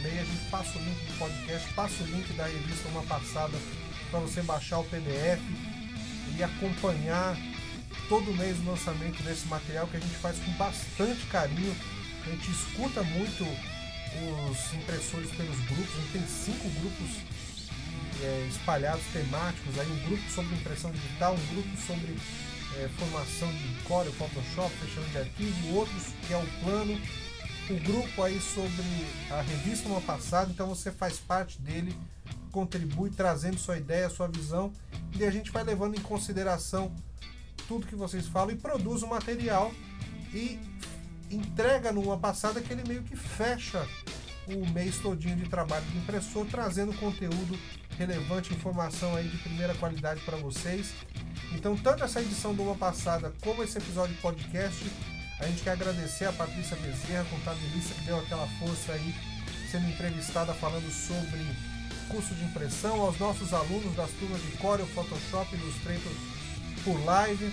A 0.06 0.23
gente 0.23 0.50
passa 0.50 0.80
o 0.80 0.82
link 0.82 0.95
do 0.95 1.17
podcast, 1.19 1.73
passa 1.73 2.02
o 2.02 2.08
link 2.08 2.32
da 2.38 2.45
revista 2.45 2.88
Uma 2.88 3.04
Passada 3.04 3.58
para 4.10 4.21
você 4.21 4.41
baixar 4.41 4.80
o 4.80 4.86
PDF 4.86 5.41
e 6.38 6.41
acompanhar 6.41 7.36
todo 8.08 8.34
mês 8.38 8.58
o 8.60 8.69
lançamento 8.69 9.21
desse 9.21 9.45
material 9.47 9.86
que 9.88 9.97
a 9.97 10.00
gente 10.00 10.15
faz 10.15 10.39
com 10.39 10.52
bastante 10.54 11.26
carinho. 11.26 11.76
A 12.26 12.30
gente 12.30 12.50
escuta 12.50 13.04
muito 13.04 13.43
os 13.43 14.73
impressores 14.73 15.30
pelos 15.32 15.60
grupos, 15.65 15.93
a 15.93 16.00
gente 16.00 16.12
tem 16.13 16.26
cinco 16.26 16.69
grupos 16.80 17.17
é, 18.21 18.47
espalhados 18.50 19.04
temáticos, 19.12 19.78
aí 19.78 19.91
um 19.91 20.08
grupo 20.08 20.23
sobre 20.32 20.56
impressão 20.56 20.89
digital, 20.91 21.34
um 21.34 21.54
grupo 21.54 21.69
sobre 21.86 22.15
é, 22.78 22.88
formação 22.90 23.52
de 23.52 23.84
Core, 23.84 24.12
Photoshop, 24.12 24.74
fechamento 24.78 25.12
de 25.12 25.18
arquivo, 25.18 25.76
outros 25.76 26.04
que 26.26 26.34
é 26.34 26.38
o 26.38 26.48
plano, 26.63 27.00
o 27.70 27.76
grupo 27.82 28.24
aí 28.24 28.40
sobre 28.40 28.84
a 29.32 29.42
revista 29.42 29.90
uma 29.90 30.02
passada, 30.02 30.52
então 30.52 30.68
você 30.68 30.92
faz 30.92 31.18
parte 31.18 31.60
dele, 31.62 31.96
contribui 32.52 33.10
trazendo 33.10 33.58
sua 33.58 33.78
ideia, 33.78 34.10
sua 34.10 34.28
visão, 34.28 34.72
e 35.18 35.26
a 35.26 35.32
gente 35.32 35.52
vai 35.52 35.63
levando 35.63 35.98
em 35.98 36.02
consideração 36.02 36.94
tudo 37.68 37.88
que 37.88 37.96
vocês 37.96 38.28
falam 38.28 38.52
e 38.52 38.56
produz 38.56 39.02
o 39.02 39.08
material 39.08 39.72
e 40.34 40.60
entrega 41.30 41.92
numa 41.92 42.18
passada 42.18 42.62
que 42.62 42.72
ele 42.72 42.88
meio 42.88 43.04
que 43.04 43.16
fecha 43.16 43.86
o 44.48 44.66
mês 44.72 44.98
todinho 45.00 45.36
de 45.36 45.50
trabalho 45.50 45.86
de 45.88 45.98
impressor, 45.98 46.46
trazendo 46.46 46.94
conteúdo 46.94 47.60
relevante, 47.98 48.54
informação 48.54 49.16
aí 49.16 49.28
de 49.28 49.38
primeira 49.38 49.74
qualidade 49.76 50.22
para 50.22 50.38
vocês. 50.38 50.94
Então, 51.54 51.76
tanto 51.78 52.04
essa 52.04 52.22
edição 52.22 52.54
do 52.54 52.64
uma 52.64 52.76
passada 52.76 53.34
como 53.42 53.64
esse 53.64 53.78
episódio 53.78 54.16
de 54.16 54.22
podcast, 54.22 54.86
a 55.40 55.46
gente 55.46 55.64
quer 55.64 55.72
agradecer 55.72 56.26
a 56.26 56.34
Patrícia 56.34 56.76
Bezerra, 56.78 57.26
contabilista, 57.30 57.94
que 57.96 58.02
deu 58.02 58.20
aquela 58.20 58.48
força 58.60 58.92
aí, 58.92 59.16
sendo 59.72 59.88
entrevistada 59.88 60.54
falando 60.54 60.92
sobre 60.92 61.40
curso 62.10 62.34
de 62.36 62.44
impressão, 62.44 63.02
aos 63.02 63.20
nossos 63.20 63.54
alunos 63.54 63.96
das 63.96 64.10
turmas 64.12 64.42
de 64.42 64.52
Corel, 64.58 64.88
Photoshop, 64.88 65.56
Illustrator 65.56 66.12
por 66.84 67.04
live, 67.06 67.52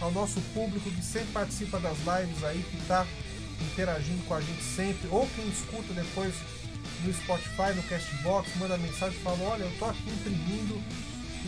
ao 0.00 0.10
nosso 0.12 0.40
público 0.52 0.90
que 0.90 1.02
sempre 1.02 1.32
participa 1.32 1.80
das 1.80 1.96
lives 1.98 2.44
aí, 2.44 2.62
que 2.70 2.76
está 2.76 3.06
interagindo 3.60 4.22
com 4.24 4.34
a 4.34 4.40
gente 4.40 4.62
sempre, 4.62 5.08
ou 5.08 5.26
quem 5.34 5.48
escuta 5.48 5.92
depois 5.94 6.34
no 7.02 7.12
Spotify, 7.12 7.74
no 7.74 7.82
Castbox, 7.84 8.50
manda 8.56 8.76
mensagem 8.78 9.18
e 9.18 9.22
fala, 9.22 9.42
olha, 9.42 9.64
eu 9.64 9.78
tô 9.78 9.86
aqui 9.86 10.10
imprimindo 10.10 10.80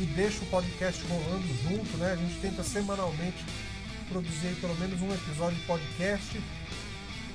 e 0.01 0.05
deixa 0.05 0.43
o 0.43 0.47
podcast 0.47 1.03
rolando 1.07 1.47
junto, 1.63 1.97
né? 1.97 2.13
A 2.13 2.17
gente 2.17 2.39
tenta 2.41 2.63
semanalmente 2.63 3.45
produzir 4.11 4.55
pelo 4.61 4.75
menos 4.77 5.01
um 5.01 5.13
episódio 5.13 5.59
de 5.59 5.67
podcast. 5.67 6.41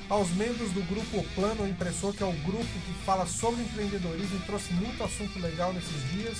Aos 0.07 0.29
membros 0.31 0.71
do 0.71 0.81
grupo 0.83 1.23
Plano 1.33 1.67
Impressor, 1.67 2.13
que 2.13 2.21
é 2.21 2.25
o 2.25 2.33
grupo 2.33 2.65
que 2.65 2.93
fala 3.05 3.25
sobre 3.25 3.61
empreendedorismo 3.61 4.37
e 4.37 4.45
trouxe 4.45 4.73
muito 4.73 5.03
assunto 5.03 5.39
legal 5.39 5.73
nesses 5.73 6.11
dias. 6.11 6.37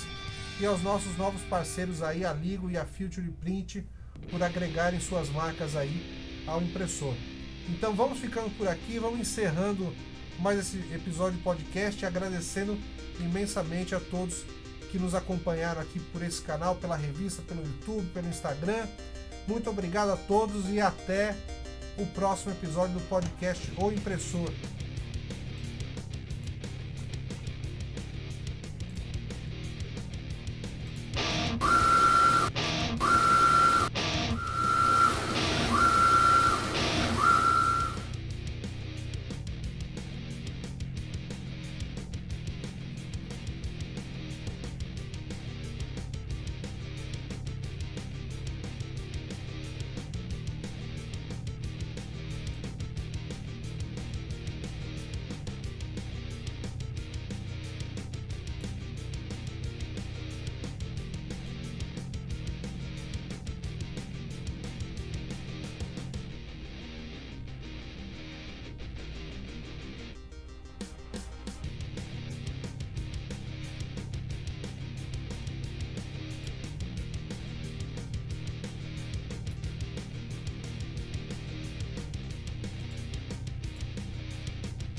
E 0.60 0.66
aos 0.66 0.82
nossos 0.82 1.16
novos 1.16 1.40
parceiros 1.42 2.02
aí, 2.02 2.24
a 2.24 2.32
Ligo 2.32 2.70
e 2.70 2.76
a 2.76 2.84
Future 2.84 3.30
Print, 3.40 3.84
por 4.30 4.42
agregarem 4.42 5.00
suas 5.00 5.28
marcas 5.30 5.74
aí 5.74 6.44
ao 6.46 6.62
impressor. 6.62 7.14
Então 7.68 7.94
vamos 7.94 8.18
ficando 8.18 8.50
por 8.56 8.68
aqui, 8.68 8.98
vamos 8.98 9.20
encerrando 9.20 9.92
mais 10.38 10.58
esse 10.58 10.76
episódio 10.92 11.38
podcast, 11.40 12.04
agradecendo 12.04 12.78
imensamente 13.20 13.94
a 13.94 14.00
todos 14.00 14.44
que 14.92 14.98
nos 14.98 15.14
acompanharam 15.14 15.80
aqui 15.80 15.98
por 15.98 16.22
esse 16.22 16.42
canal, 16.42 16.74
pela 16.74 16.94
revista, 16.94 17.40
pelo 17.48 17.62
YouTube, 17.62 18.06
pelo 18.12 18.28
Instagram. 18.28 18.86
Muito 19.48 19.70
obrigado 19.70 20.10
a 20.10 20.16
todos 20.16 20.68
e 20.68 20.82
até 20.82 21.34
o 21.98 22.04
próximo 22.08 22.52
episódio 22.52 22.98
do 22.98 23.08
podcast 23.08 23.72
O 23.78 23.90
Impressor. 23.90 24.52